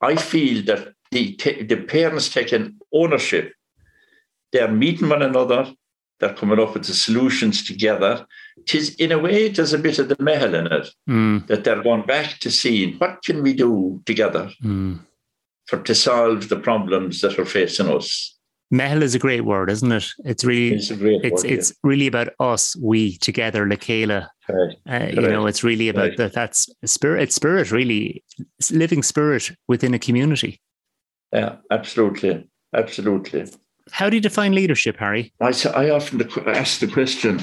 I 0.00 0.16
feel 0.16 0.64
that 0.64 0.94
the, 1.10 1.36
the 1.68 1.76
parents 1.76 2.28
taking 2.28 2.78
ownership, 2.92 3.52
they're 4.52 4.70
meeting 4.70 5.08
one 5.08 5.22
another, 5.22 5.72
they're 6.20 6.34
coming 6.34 6.60
up 6.60 6.74
with 6.74 6.86
the 6.86 6.94
solutions 6.94 7.64
together. 7.64 8.26
Tis 8.66 8.94
in 8.96 9.12
a 9.12 9.18
way, 9.18 9.48
there's 9.48 9.72
a 9.72 9.78
bit 9.78 9.98
of 9.98 10.08
the 10.08 10.16
meitheal 10.16 10.54
in 10.54 10.72
it 10.72 10.88
mm. 11.08 11.46
that 11.46 11.64
they're 11.64 11.82
going 11.82 12.06
back 12.06 12.38
to 12.40 12.50
seeing 12.50 12.94
what 12.98 13.22
can 13.22 13.42
we 13.42 13.52
do 13.52 14.02
together 14.06 14.50
mm. 14.62 14.98
for 15.66 15.82
to 15.82 15.94
solve 15.94 16.48
the 16.48 16.58
problems 16.58 17.20
that 17.20 17.38
are 17.38 17.44
facing 17.44 17.88
us. 17.88 18.36
Meitheal 18.72 19.02
is 19.02 19.14
a 19.14 19.18
great 19.18 19.42
word, 19.42 19.70
isn't 19.70 19.92
it? 19.92 20.06
It's 20.24 20.44
really 20.44 20.74
it's 20.74 20.90
it's, 20.90 21.02
word, 21.02 21.52
it's 21.52 21.70
yeah. 21.70 21.76
really 21.84 22.06
about 22.06 22.28
us, 22.40 22.74
we 22.76 23.18
together, 23.18 23.68
le 23.68 23.76
chéile. 23.76 24.26
Uh, 24.48 25.06
you 25.10 25.20
know, 25.20 25.46
it's 25.46 25.62
really 25.62 25.88
about 25.88 26.16
that. 26.16 26.32
That's 26.32 26.68
spirit. 26.84 27.22
It's 27.22 27.34
spirit, 27.34 27.70
really, 27.70 28.24
it's 28.58 28.72
living 28.72 29.02
spirit 29.02 29.50
within 29.68 29.94
a 29.94 29.98
community. 29.98 30.60
Yeah, 31.32 31.56
absolutely, 31.70 32.48
absolutely. 32.74 33.46
How 33.90 34.08
do 34.08 34.16
you 34.16 34.22
define 34.22 34.54
leadership, 34.54 34.96
Harry? 34.98 35.32
I, 35.40 35.52
I 35.74 35.90
often 35.90 36.22
ask 36.46 36.80
the 36.80 36.86
question. 36.88 37.40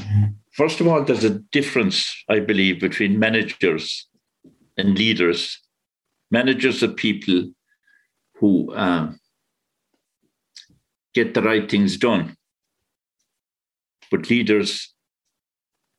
First 0.52 0.82
of 0.82 0.88
all, 0.88 1.04
there's 1.04 1.24
a 1.24 1.40
difference, 1.52 2.24
I 2.30 2.40
believe, 2.40 2.82
between 2.82 3.20
managers 3.20 4.08
and 4.78 4.98
leaders. 4.98 5.60
Managers 6.30 6.84
are 6.84 6.90
people 6.90 7.52
who 8.36 8.74
uh, 8.74 9.12
get 11.14 11.34
the 11.34 11.42
right 11.42 11.70
things 11.70 11.98
done, 11.98 12.36
but 14.10 14.30
leaders 14.30 14.94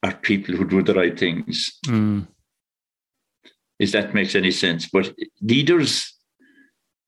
are 0.03 0.15
people 0.15 0.57
who 0.57 0.67
do 0.67 0.83
the 0.83 0.95
right 0.95 1.19
things. 1.19 1.79
Mm. 1.87 2.27
If 3.79 3.93
that 3.93 4.15
makes 4.15 4.35
any 4.35 4.51
sense. 4.51 4.89
But 4.89 5.15
leaders 5.41 6.13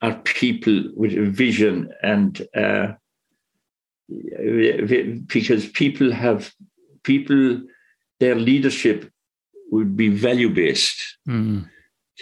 are 0.01 0.15
people 0.25 0.85
with 0.95 1.13
a 1.13 1.31
vision 1.31 1.93
and 2.03 2.47
uh, 2.57 2.93
because 5.27 5.67
people 5.69 6.13
have 6.13 6.53
people 7.05 7.63
their 8.21 8.35
leadership 8.35 9.11
would 9.71 9.97
be 9.97 10.09
value 10.09 10.49
based. 10.49 11.01
Mm. 11.29 11.69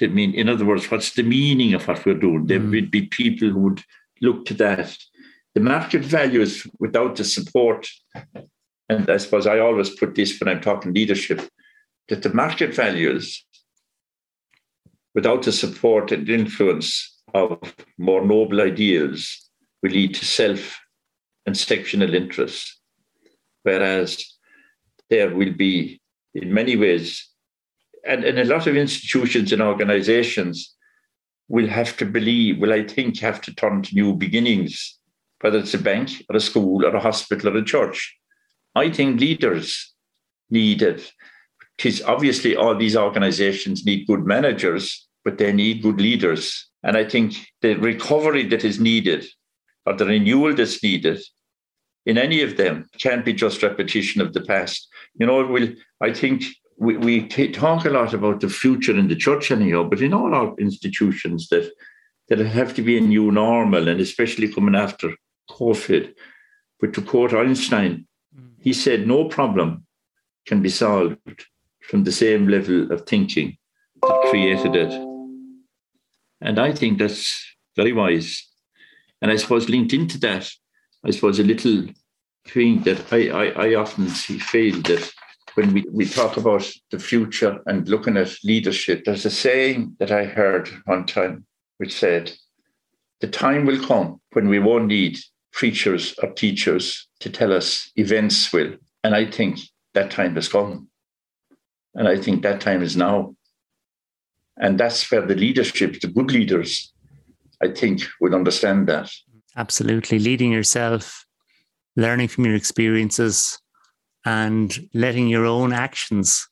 I 0.01 0.07
mean, 0.07 0.35
in 0.35 0.49
other 0.49 0.65
words, 0.65 0.91
what's 0.91 1.15
the 1.15 1.23
meaning 1.23 1.75
of 1.75 1.87
what 1.87 2.05
we're 2.05 2.15
doing? 2.15 2.47
There 2.47 2.61
mm. 2.61 2.71
would 2.71 2.91
be 2.91 3.03
people 3.03 3.51
who 3.51 3.61
would 3.61 3.83
look 4.21 4.47
to 4.47 4.55
that. 4.55 4.97
The 5.55 5.61
market 5.61 6.03
values 6.03 6.67
without 6.79 7.17
the 7.17 7.25
support, 7.25 7.87
and 8.89 9.11
I 9.11 9.19
suppose 9.19 9.47
I 9.47 9.59
always 9.59 9.91
put 9.91 10.15
this 10.15 10.39
when 10.41 10.49
I'm 10.49 10.63
talking 10.63 10.95
leadership, 10.95 11.43
that 12.09 12.23
the 12.23 12.33
market 12.33 12.75
values 12.75 13.45
without 15.15 15.43
the 15.43 15.53
support 15.53 16.11
and 16.11 16.29
influence 16.29 17.23
of 17.35 17.59
more 17.99 18.25
noble 18.25 18.61
ideals 18.61 19.51
will 19.83 19.91
lead 19.91 20.15
to 20.15 20.25
self 20.25 20.81
and 21.45 21.57
sectional 21.57 22.15
interests. 22.15 22.81
Whereas 23.63 24.32
there 25.13 25.35
will 25.35 25.53
be, 25.53 26.01
in 26.35 26.55
many 26.55 26.75
ways, 26.75 27.29
and, 28.07 28.25
a 28.25 28.45
lot 28.45 28.67
of 28.67 28.77
institutions 28.77 29.53
and 29.53 29.61
organizations 29.61 30.75
will 31.49 31.69
have 31.69 31.97
to 31.99 32.07
believe, 32.07 32.59
will 32.59 32.73
I 32.73 32.83
think, 32.95 33.19
have 33.21 33.41
to 33.43 33.55
turn 33.55 33.83
to 33.83 33.95
new 33.95 34.15
beginnings, 34.15 34.99
whether 35.41 35.59
it's 35.59 35.75
a 35.75 35.79
bank 35.91 36.09
or 36.31 36.37
a 36.37 36.41
school 36.41 36.87
or 36.87 36.95
a 36.97 37.07
hospital 37.09 37.51
or 37.51 37.59
a 37.59 37.65
church. 37.65 37.99
I 38.75 38.91
think 38.91 39.21
leaders 39.21 39.93
need 40.49 40.81
it. 40.81 41.13
Because 41.77 42.01
obviously 42.03 42.57
all 42.57 42.75
these 42.75 42.97
organizations 42.97 43.85
need 43.85 44.07
good 44.07 44.25
managers, 44.25 45.09
but 45.25 45.37
they 45.37 45.53
need 45.53 45.83
good 45.83 46.01
leaders. 46.01 46.45
And 46.83 46.97
I 46.97 47.05
think 47.05 47.35
the 47.61 47.75
recovery 47.75 48.47
that 48.47 48.65
is 48.65 48.81
needed 48.81 49.27
or 49.85 49.93
the 49.95 50.07
renewal 50.07 50.55
that's 50.55 50.83
needed 50.83 51.21
in 52.07 52.19
any 52.19 52.43
of 52.43 52.57
them 52.57 52.89
can't 52.99 53.25
be 53.25 53.33
just 53.33 53.63
repetition 53.63 54.21
of 54.23 54.33
the 54.33 54.41
past. 54.43 54.89
You 55.15 55.27
know, 55.27 55.47
we'll, 55.47 55.73
I 56.01 56.13
think 56.13 56.45
we, 56.79 56.97
we 56.97 57.29
t- 57.29 57.53
talk 57.53 57.85
a 57.85 57.91
lot 57.91 58.15
about 58.15 58.41
the 58.41 58.49
future 58.49 58.97
in 58.99 59.09
the 59.09 59.17
church 59.17 59.51
anyhow, 59.51 59.85
but 59.85 60.01
in 60.01 60.15
all 60.15 60.35
our 60.35 60.55
institutions 60.59 61.49
that 61.49 61.71
that 62.29 62.39
have 62.39 62.73
to 62.75 62.83
be 62.83 62.97
a 62.97 63.01
new 63.01 63.31
normal, 63.31 63.89
and 63.89 64.01
especially 64.01 64.53
coming 64.53 64.75
after 64.75 65.15
COVID. 65.51 66.15
But 66.81 66.95
to 66.95 67.03
quote 67.03 67.35
Einstein, 67.35 68.07
he 68.61 68.71
mm. 68.71 68.75
said, 68.75 69.07
no 69.07 69.27
problem 69.27 69.87
can 70.47 70.63
be 70.63 70.69
solved 70.69 71.45
from 71.83 72.05
the 72.05 72.13
same 72.13 72.49
level 72.49 72.91
of 72.91 73.07
thinking 73.07 73.59
that 74.01 74.27
created 74.31 74.75
it. 74.75 74.93
And 76.41 76.59
I 76.59 76.73
think 76.73 76.99
that's 76.99 77.55
very 77.77 77.93
wise. 77.93 78.49
And 79.21 79.31
I 79.31 79.37
suppose 79.37 79.69
linked 79.69 79.93
into 79.93 80.19
that, 80.21 80.51
I 81.05 81.11
suppose 81.11 81.39
a 81.39 81.45
little 81.45 81.87
thing 82.47 82.83
that 82.83 83.13
I, 83.13 83.29
I, 83.29 83.69
I 83.69 83.75
often 83.75 84.09
see, 84.09 84.39
feel 84.39 84.81
that 84.83 85.13
when 85.55 85.73
we, 85.73 85.85
we 85.91 86.07
talk 86.07 86.37
about 86.37 86.71
the 86.91 86.99
future 86.99 87.61
and 87.67 87.89
looking 87.89 88.17
at 88.17 88.37
leadership, 88.45 89.05
there's 89.05 89.27
a 89.27 89.31
saying 89.31 89.97
that 89.99 90.11
I 90.11 90.25
heard 90.25 90.69
one 90.85 91.07
time 91.07 91.47
which 91.79 91.99
said, 91.99 92.33
The 93.21 93.29
time 93.29 93.67
will 93.67 93.85
come 93.85 94.21
when 94.33 94.49
we 94.49 94.59
won't 94.59 94.87
need 94.87 95.19
preachers 95.53 96.15
or 96.23 96.31
teachers 96.31 97.09
to 97.21 97.31
tell 97.31 97.53
us 97.53 97.91
events 97.97 98.53
will. 98.53 98.75
And 99.05 99.15
I 99.15 99.27
think 99.27 99.59
that 99.95 100.11
time 100.11 100.35
has 100.37 100.49
come. 100.49 100.89
And 101.95 102.09
I 102.09 102.17
think 102.17 102.43
that 102.43 102.61
time 102.61 102.83
is 102.83 102.97
now. 102.97 103.37
And 104.57 104.79
that's 104.79 105.11
where 105.11 105.27
the 105.27 105.35
leadership, 105.35 106.01
the 106.01 106.09
good 106.09 106.31
leaders, 106.31 106.93
I 107.63 107.69
think, 107.69 108.03
would 108.21 108.35
understand 108.35 108.87
that. 108.89 109.11
Absolutely. 109.57 110.19
Leading 110.19 110.53
yourself, 110.53 111.27
learning 111.97 112.29
from 112.29 112.45
your 112.45 112.55
experiences, 112.55 113.59
and 114.25 114.89
letting 114.95 115.29
your 115.29 115.47
own 115.47 115.73
actions 115.73 116.49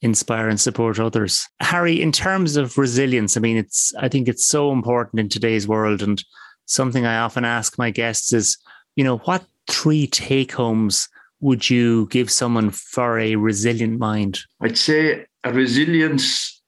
inspire 0.00 0.48
and 0.48 0.60
support 0.60 1.00
others. 1.00 1.48
Harry, 1.60 2.00
in 2.00 2.12
terms 2.12 2.56
of 2.56 2.78
resilience, 2.78 3.36
I 3.36 3.40
mean, 3.40 3.56
it's 3.56 3.92
I 3.98 4.08
think 4.08 4.28
it's 4.28 4.46
so 4.46 4.72
important 4.72 5.20
in 5.20 5.28
today's 5.28 5.66
world. 5.66 6.02
And 6.02 6.22
something 6.66 7.04
I 7.04 7.18
often 7.18 7.44
ask 7.44 7.78
my 7.78 7.90
guests 7.90 8.32
is, 8.32 8.56
you 8.94 9.04
know, 9.04 9.18
what 9.18 9.44
three 9.66 10.06
take 10.06 10.52
homes 10.52 11.08
would 11.40 11.68
you 11.68 12.06
give 12.08 12.30
someone 12.30 12.70
for 12.70 13.18
a 13.18 13.36
resilient 13.36 13.98
mind? 13.98 14.40
I'd 14.60 14.78
say 14.78 15.26
a 15.44 15.52
resilience 15.52 16.62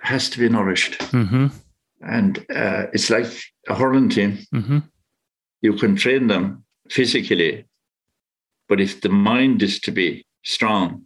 has 0.00 0.30
to 0.30 0.38
be 0.38 0.48
nourished. 0.48 0.98
Mm-hmm. 0.98 1.46
And 2.02 2.38
uh, 2.54 2.86
it's 2.92 3.10
like 3.10 3.26
a 3.68 3.74
hurling 3.74 4.08
team. 4.08 4.38
Mm-hmm. 4.54 4.78
You 5.62 5.72
can 5.74 5.96
train 5.96 6.28
them 6.28 6.64
physically, 6.90 7.66
but 8.68 8.80
if 8.80 9.00
the 9.00 9.08
mind 9.08 9.62
is 9.62 9.80
to 9.80 9.90
be 9.90 10.26
strong, 10.44 11.04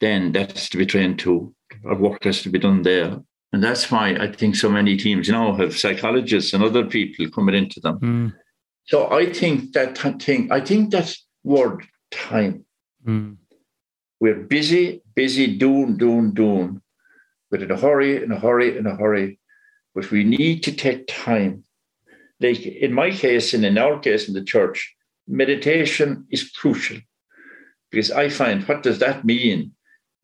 then 0.00 0.32
that's 0.32 0.68
to 0.70 0.78
be 0.78 0.86
trained 0.86 1.18
too. 1.18 1.54
Our 1.86 1.96
work 1.96 2.24
has 2.24 2.42
to 2.42 2.50
be 2.50 2.58
done 2.58 2.82
there. 2.82 3.18
And 3.52 3.62
that's 3.62 3.90
why 3.90 4.16
I 4.18 4.32
think 4.32 4.56
so 4.56 4.68
many 4.68 4.96
teams 4.96 5.28
now 5.28 5.54
have 5.54 5.78
psychologists 5.78 6.52
and 6.52 6.64
other 6.64 6.84
people 6.84 7.30
coming 7.30 7.54
into 7.54 7.80
them. 7.80 7.98
Mm. 8.00 8.34
So 8.86 9.10
I 9.12 9.32
think 9.32 9.72
that 9.72 9.96
thing, 10.20 10.50
I 10.50 10.60
think 10.60 10.90
that 10.90 11.14
word 11.44 11.86
time. 12.10 12.64
Mm. 13.06 13.36
We're 14.20 14.34
busy, 14.34 15.02
busy, 15.14 15.56
doing, 15.56 15.96
doing, 15.96 16.32
doing, 16.32 16.80
but 17.50 17.62
in 17.62 17.70
a 17.70 17.76
hurry, 17.76 18.22
in 18.22 18.32
a 18.32 18.38
hurry, 18.38 18.76
in 18.76 18.86
a 18.86 18.96
hurry. 18.96 19.38
But 19.94 20.10
we 20.10 20.24
need 20.24 20.62
to 20.64 20.72
take 20.72 21.06
time. 21.06 21.64
Like 22.44 22.66
in 22.66 22.92
my 22.92 23.10
case, 23.10 23.54
and 23.54 23.64
in 23.64 23.78
our 23.78 23.98
case 23.98 24.28
in 24.28 24.34
the 24.34 24.44
church, 24.44 24.94
meditation 25.26 26.26
is 26.30 26.50
crucial 26.50 26.98
because 27.90 28.10
I 28.10 28.28
find 28.28 28.62
what 28.64 28.82
does 28.82 28.98
that 28.98 29.24
mean? 29.24 29.72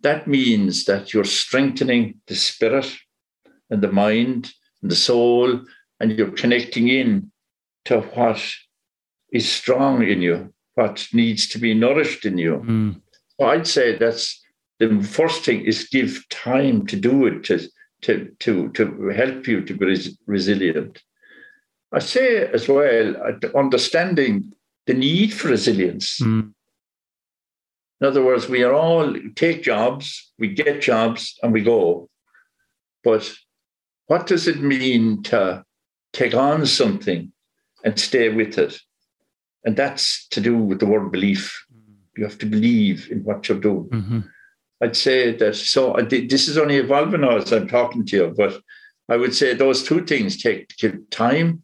That 0.00 0.26
means 0.26 0.84
that 0.84 1.12
you're 1.12 1.24
strengthening 1.42 2.20
the 2.26 2.34
spirit 2.34 2.88
and 3.70 3.82
the 3.82 3.92
mind 3.92 4.52
and 4.82 4.90
the 4.90 4.96
soul, 4.96 5.60
and 5.98 6.12
you're 6.12 6.32
connecting 6.42 6.88
in 6.88 7.30
to 7.86 8.00
what 8.00 8.42
is 9.32 9.50
strong 9.50 10.02
in 10.02 10.20
you 10.20 10.52
what 10.74 11.06
needs 11.12 11.48
to 11.48 11.58
be 11.58 11.74
nourished 11.74 12.24
in 12.24 12.38
you. 12.38 12.62
Mm. 12.64 13.00
So 13.38 13.46
I'd 13.46 13.66
say 13.66 13.96
that's 13.96 14.42
the 14.78 15.02
first 15.02 15.44
thing 15.44 15.64
is 15.64 15.88
give 15.88 16.24
time 16.30 16.86
to 16.86 16.96
do 16.96 17.26
it 17.26 17.44
to 17.44 17.68
to 18.02 18.12
to 18.40 18.70
to 18.70 19.08
help 19.08 19.46
you 19.46 19.62
to 19.62 19.74
be 19.74 19.86
res- 19.86 20.18
resilient. 20.26 21.02
I 21.92 21.98
say 21.98 22.46
as 22.46 22.68
well 22.68 23.16
understanding 23.54 24.52
the 24.86 24.94
need 24.94 25.32
for 25.34 25.48
resilience. 25.48 26.20
Mm. 26.20 26.52
In 28.00 28.06
other 28.06 28.24
words, 28.24 28.48
we 28.48 28.62
are 28.62 28.72
all 28.72 29.14
take 29.34 29.62
jobs, 29.62 30.32
we 30.38 30.48
get 30.48 30.80
jobs, 30.80 31.38
and 31.42 31.52
we 31.52 31.62
go. 31.62 32.08
But 33.04 33.30
what 34.06 34.26
does 34.26 34.48
it 34.48 34.60
mean 34.60 35.22
to 35.24 35.64
take 36.12 36.34
on 36.34 36.64
something 36.66 37.32
and 37.84 37.98
stay 37.98 38.28
with 38.28 38.58
it? 38.58 38.78
And 39.64 39.76
that's 39.76 40.26
to 40.28 40.40
do 40.40 40.56
with 40.56 40.80
the 40.80 40.86
word 40.86 41.12
belief. 41.12 41.66
You 42.16 42.24
have 42.24 42.38
to 42.38 42.46
believe 42.46 43.08
in 43.10 43.22
what 43.24 43.48
you're 43.48 43.60
doing. 43.60 43.88
Mm-hmm. 43.90 44.20
I'd 44.82 44.96
say 44.96 45.36
that. 45.36 45.56
So 45.56 45.94
this 46.08 46.48
is 46.48 46.56
only 46.56 46.76
evolving 46.76 47.24
as 47.24 47.52
I'm 47.52 47.68
talking 47.68 48.06
to 48.06 48.16
you, 48.16 48.34
but 48.36 48.60
I 49.08 49.16
would 49.16 49.34
say 49.34 49.54
those 49.54 49.82
two 49.82 50.04
things 50.06 50.42
take 50.42 50.74
time 51.10 51.62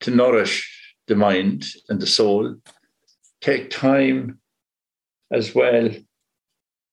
to 0.00 0.10
nourish 0.10 0.70
the 1.06 1.16
mind 1.16 1.66
and 1.88 2.00
the 2.00 2.06
soul, 2.06 2.56
take 3.40 3.70
time 3.70 4.38
as 5.30 5.54
well 5.54 5.90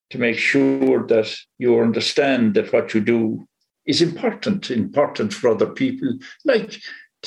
to 0.10 0.18
make 0.18 0.38
sure 0.38 1.08
that 1.08 1.34
you 1.58 1.80
understand 1.80 2.54
that 2.54 2.74
what 2.74 2.94
you 2.94 3.02
do 3.02 3.48
is 3.86 4.02
important, 4.02 4.70
important 4.70 5.34
for 5.34 5.50
other 5.50 5.68
people. 5.68 6.18
Like 6.46 6.80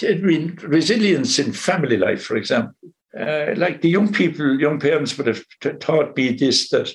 resilience 0.02 1.38
in 1.38 1.52
family 1.52 1.96
life, 1.96 2.22
for 2.22 2.36
example. 2.36 2.74
Uh, 3.18 3.54
like 3.56 3.80
the 3.80 3.88
young 3.88 4.12
people, 4.12 4.60
young 4.60 4.80
parents 4.80 5.16
would 5.16 5.26
have 5.26 5.44
t- 5.60 5.70
taught 5.74 6.16
me 6.16 6.32
this 6.32 6.68
that 6.70 6.90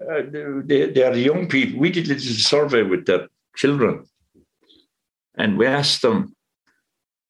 uh, 0.00 0.22
they, 0.64 0.90
they 0.90 1.02
are 1.02 1.14
young 1.14 1.48
people. 1.48 1.78
We 1.78 1.90
did 1.90 2.06
a 2.06 2.14
little 2.14 2.34
survey 2.34 2.82
with 2.82 3.06
their 3.06 3.28
children, 3.56 4.04
and 5.36 5.58
we 5.58 5.66
asked 5.66 6.02
them, 6.02 6.35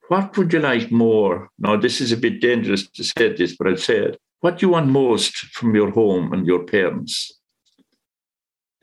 "What 0.08 0.36
would 0.36 0.52
you 0.52 0.60
like 0.60 0.90
more?" 0.90 1.50
Now, 1.58 1.76
this 1.76 2.00
is 2.00 2.12
a 2.12 2.16
bit 2.16 2.40
dangerous 2.40 2.88
to 2.90 3.04
say 3.04 3.34
this, 3.34 3.56
but 3.56 3.66
I'd 3.66 3.80
say 3.80 3.98
it. 3.98 4.20
What 4.40 4.58
do 4.58 4.66
you 4.66 4.72
want 4.72 4.88
most 4.88 5.34
from 5.56 5.74
your 5.74 5.90
home 5.90 6.32
and 6.32 6.46
your 6.46 6.64
parents? 6.64 7.32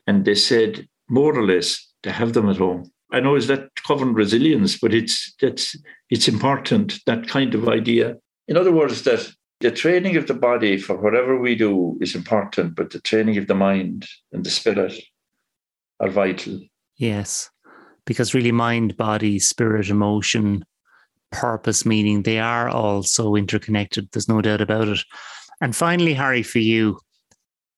And 0.06 0.24
they 0.24 0.34
said, 0.34 0.88
more 1.08 1.34
or 1.34 1.46
less, 1.46 1.92
to 2.02 2.12
have 2.12 2.32
them 2.32 2.48
at 2.48 2.58
home. 2.58 2.90
I 3.12 3.20
know 3.20 3.36
is 3.36 3.46
that 3.46 3.70
covering 3.86 4.14
resilience, 4.14 4.78
but 4.78 4.92
it's 4.92 5.34
that's 5.40 5.76
it's 6.10 6.28
important 6.28 7.00
that 7.06 7.28
kind 7.28 7.54
of 7.54 7.68
idea. 7.68 8.16
In 8.48 8.56
other 8.56 8.72
words, 8.72 9.02
that 9.02 9.30
the 9.60 9.70
training 9.70 10.16
of 10.16 10.26
the 10.26 10.34
body 10.34 10.76
for 10.76 10.96
whatever 11.00 11.38
we 11.40 11.54
do 11.54 11.96
is 12.00 12.14
important, 12.14 12.74
but 12.74 12.90
the 12.90 13.00
training 13.00 13.38
of 13.38 13.46
the 13.46 13.54
mind 13.54 14.06
and 14.32 14.44
the 14.44 14.50
spirit 14.50 14.94
are 16.00 16.10
vital. 16.10 16.60
Yes, 16.96 17.50
because 18.04 18.34
really, 18.34 18.52
mind, 18.52 18.96
body, 18.96 19.38
spirit, 19.38 19.88
emotion, 19.88 20.64
purpose, 21.34 21.84
meaning 21.84 22.22
they 22.22 22.38
are 22.38 22.68
all 22.68 23.02
so 23.02 23.36
interconnected. 23.36 24.08
There's 24.12 24.28
no 24.28 24.40
doubt 24.40 24.60
about 24.60 24.88
it. 24.88 25.00
And 25.60 25.74
finally, 25.74 26.14
Harry, 26.14 26.42
for 26.42 26.58
you, 26.58 26.98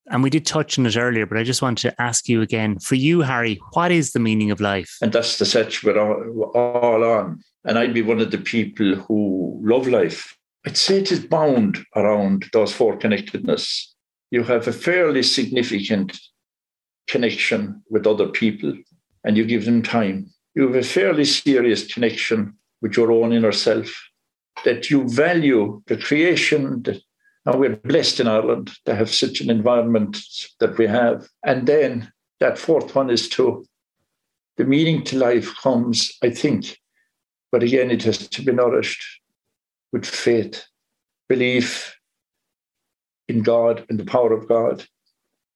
and 0.09 0.23
we 0.23 0.31
did 0.31 0.47
touch 0.47 0.79
on 0.79 0.87
it 0.87 0.97
earlier, 0.97 1.27
but 1.27 1.39
I 1.39 1.43
just 1.43 1.63
want 1.63 1.79
to 1.79 2.01
ask 2.01 2.29
you 2.29 2.41
again 2.41 2.79
for 2.79 2.95
you, 2.95 3.23
Harry, 3.23 3.61
what 3.73 3.91
is 3.91 4.13
the 4.13 4.21
meaning 4.21 4.51
of 4.51 4.61
life? 4.61 4.97
And 5.03 5.13
that's 5.13 5.39
the 5.39 5.45
search 5.45 5.83
we're 5.83 5.99
all, 5.99 6.51
all 6.55 7.05
on. 7.05 7.43
And 7.65 7.79
I'd 7.79 7.95
be 7.95 8.03
one 8.03 8.21
of 8.21 8.31
the 8.31 8.39
people 8.39 8.95
who 8.95 9.61
love 9.63 9.89
life. 9.89 10.37
I'd 10.65 10.77
say 10.77 10.99
it 10.99 11.11
is 11.11 11.21
bound 11.21 11.85
around 11.97 12.47
those 12.53 12.73
four 12.73 12.97
connectedness. 12.97 13.95
You 14.31 14.45
have 14.45 14.69
a 14.69 14.73
fairly 14.73 15.23
significant 15.23 16.19
connection 17.09 17.83
with 17.91 18.07
other 18.07 18.29
people 18.29 18.77
and 19.25 19.37
you 19.37 19.45
give 19.45 19.65
them 19.65 19.83
time. 19.83 20.31
You 20.55 20.67
have 20.67 20.77
a 20.77 20.83
fairly 20.83 21.25
serious 21.25 21.93
connection 21.93 22.57
with 22.83 22.97
your 22.97 23.13
own 23.13 23.33
inner 23.33 23.53
self, 23.53 23.93
that 24.65 24.91
you 24.91 25.09
value 25.09 25.83
the 25.87 25.97
creation, 25.97 26.83
the 26.83 27.01
and 27.47 27.61
we're 27.61 27.77
blessed 27.77 28.19
in 28.19 28.27
Ireland 28.27 28.73
to 28.87 28.95
have 28.95 29.09
such 29.09 29.41
an 29.41 29.51
environment 29.51 30.19
that 30.59 30.77
we 30.77 30.87
have. 30.89 31.29
And 31.45 31.67
then 31.67 32.13
that 32.41 32.59
fourth 32.59 32.95
one 32.95 33.09
is 33.09 33.29
to 33.31 33.65
the 34.57 34.65
meaning 34.65 35.05
to 35.05 35.17
life 35.17 35.55
comes, 35.63 36.13
I 36.23 36.31
think, 36.31 36.79
but 37.53 37.63
again, 37.63 37.91
it 37.91 38.03
has 38.03 38.19
to 38.19 38.43
be 38.43 38.53
nourished 38.53 39.03
with 39.93 40.05
faith, 40.05 40.67
belief 41.29 41.97
in 43.29 43.43
God 43.43 43.87
and 43.89 43.99
the 43.99 44.05
power 44.05 44.33
of 44.33 44.49
God. 44.49 44.85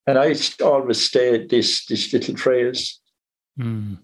And 0.07 0.19
I 0.19 0.35
always 0.63 1.11
say 1.11 1.47
this, 1.47 1.87
this 1.87 2.13
little 2.13 2.37
phrase. 2.37 3.01
Mm. 3.59 3.99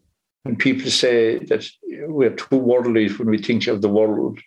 When 0.47 0.55
people 0.55 0.93
say 0.93 1.39
that 1.47 1.69
we're 1.83 2.31
too 2.31 2.57
worldly 2.57 3.09
when 3.09 3.29
we 3.29 3.39
think 3.39 3.67
of 3.67 3.83
the 3.83 3.89
world, 3.89 4.39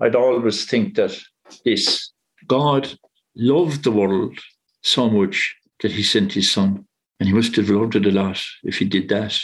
I'd 0.00 0.16
always 0.16 0.64
think 0.64 0.96
that 0.96 1.16
this 1.64 2.10
God 2.48 2.92
loved 3.36 3.84
the 3.84 3.92
world 3.92 4.36
so 4.82 5.08
much 5.08 5.54
that 5.80 5.92
he 5.92 6.02
sent 6.02 6.32
his 6.32 6.50
son. 6.50 6.84
And 7.20 7.28
he 7.28 7.32
must 7.32 7.54
have 7.54 7.70
loved 7.70 7.94
it 7.94 8.04
a 8.04 8.10
lot 8.10 8.42
if 8.64 8.78
he 8.78 8.84
did 8.84 9.08
that. 9.10 9.38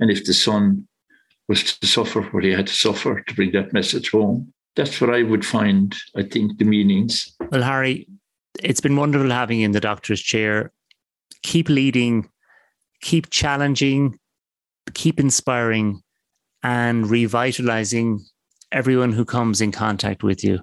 And 0.00 0.10
if 0.10 0.24
the 0.24 0.32
son 0.32 0.88
was 1.48 1.76
to 1.78 1.86
suffer 1.86 2.22
what 2.22 2.42
he 2.42 2.52
had 2.52 2.68
to 2.68 2.72
suffer 2.72 3.20
to 3.20 3.34
bring 3.34 3.52
that 3.52 3.74
message 3.74 4.12
home, 4.12 4.54
that's 4.74 5.02
what 5.02 5.14
I 5.14 5.22
would 5.22 5.44
find, 5.44 5.94
I 6.16 6.22
think, 6.22 6.56
the 6.56 6.64
meanings. 6.64 7.36
Well, 7.50 7.62
Harry, 7.62 8.08
it's 8.62 8.80
been 8.80 8.96
wonderful 8.96 9.28
having 9.28 9.58
you 9.58 9.66
in 9.66 9.72
the 9.72 9.80
doctor's 9.80 10.22
chair. 10.22 10.72
Keep 11.42 11.68
leading, 11.68 12.30
keep 13.02 13.28
challenging, 13.28 14.18
keep 14.90 15.20
inspiring, 15.20 16.02
and 16.62 17.08
revitalizing 17.08 18.20
everyone 18.72 19.12
who 19.12 19.24
comes 19.24 19.60
in 19.60 19.72
contact 19.72 20.22
with 20.22 20.44
you. 20.44 20.60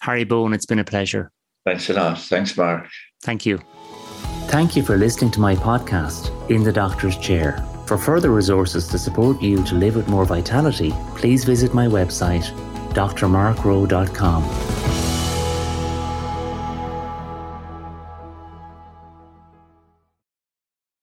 Harry 0.00 0.24
Bohan, 0.24 0.54
it's 0.54 0.66
been 0.66 0.78
a 0.78 0.84
pleasure. 0.84 1.30
Thanks 1.64 1.90
a 1.90 1.94
lot. 1.94 2.20
Thanks, 2.20 2.56
Mark. 2.56 2.86
Thank 3.22 3.44
you. 3.44 3.60
Thank 4.48 4.76
you 4.76 4.82
for 4.82 4.96
listening 4.96 5.32
to 5.32 5.40
my 5.40 5.56
podcast, 5.56 6.30
In 6.48 6.62
the 6.62 6.72
Doctor's 6.72 7.18
Chair. 7.18 7.64
For 7.86 7.98
further 7.98 8.30
resources 8.30 8.86
to 8.88 8.98
support 8.98 9.42
you 9.42 9.62
to 9.64 9.74
live 9.74 9.96
with 9.96 10.08
more 10.08 10.24
vitality, 10.24 10.92
please 11.16 11.44
visit 11.44 11.74
my 11.74 11.86
website, 11.86 12.44
drmarkrowe.com. 12.94 15.05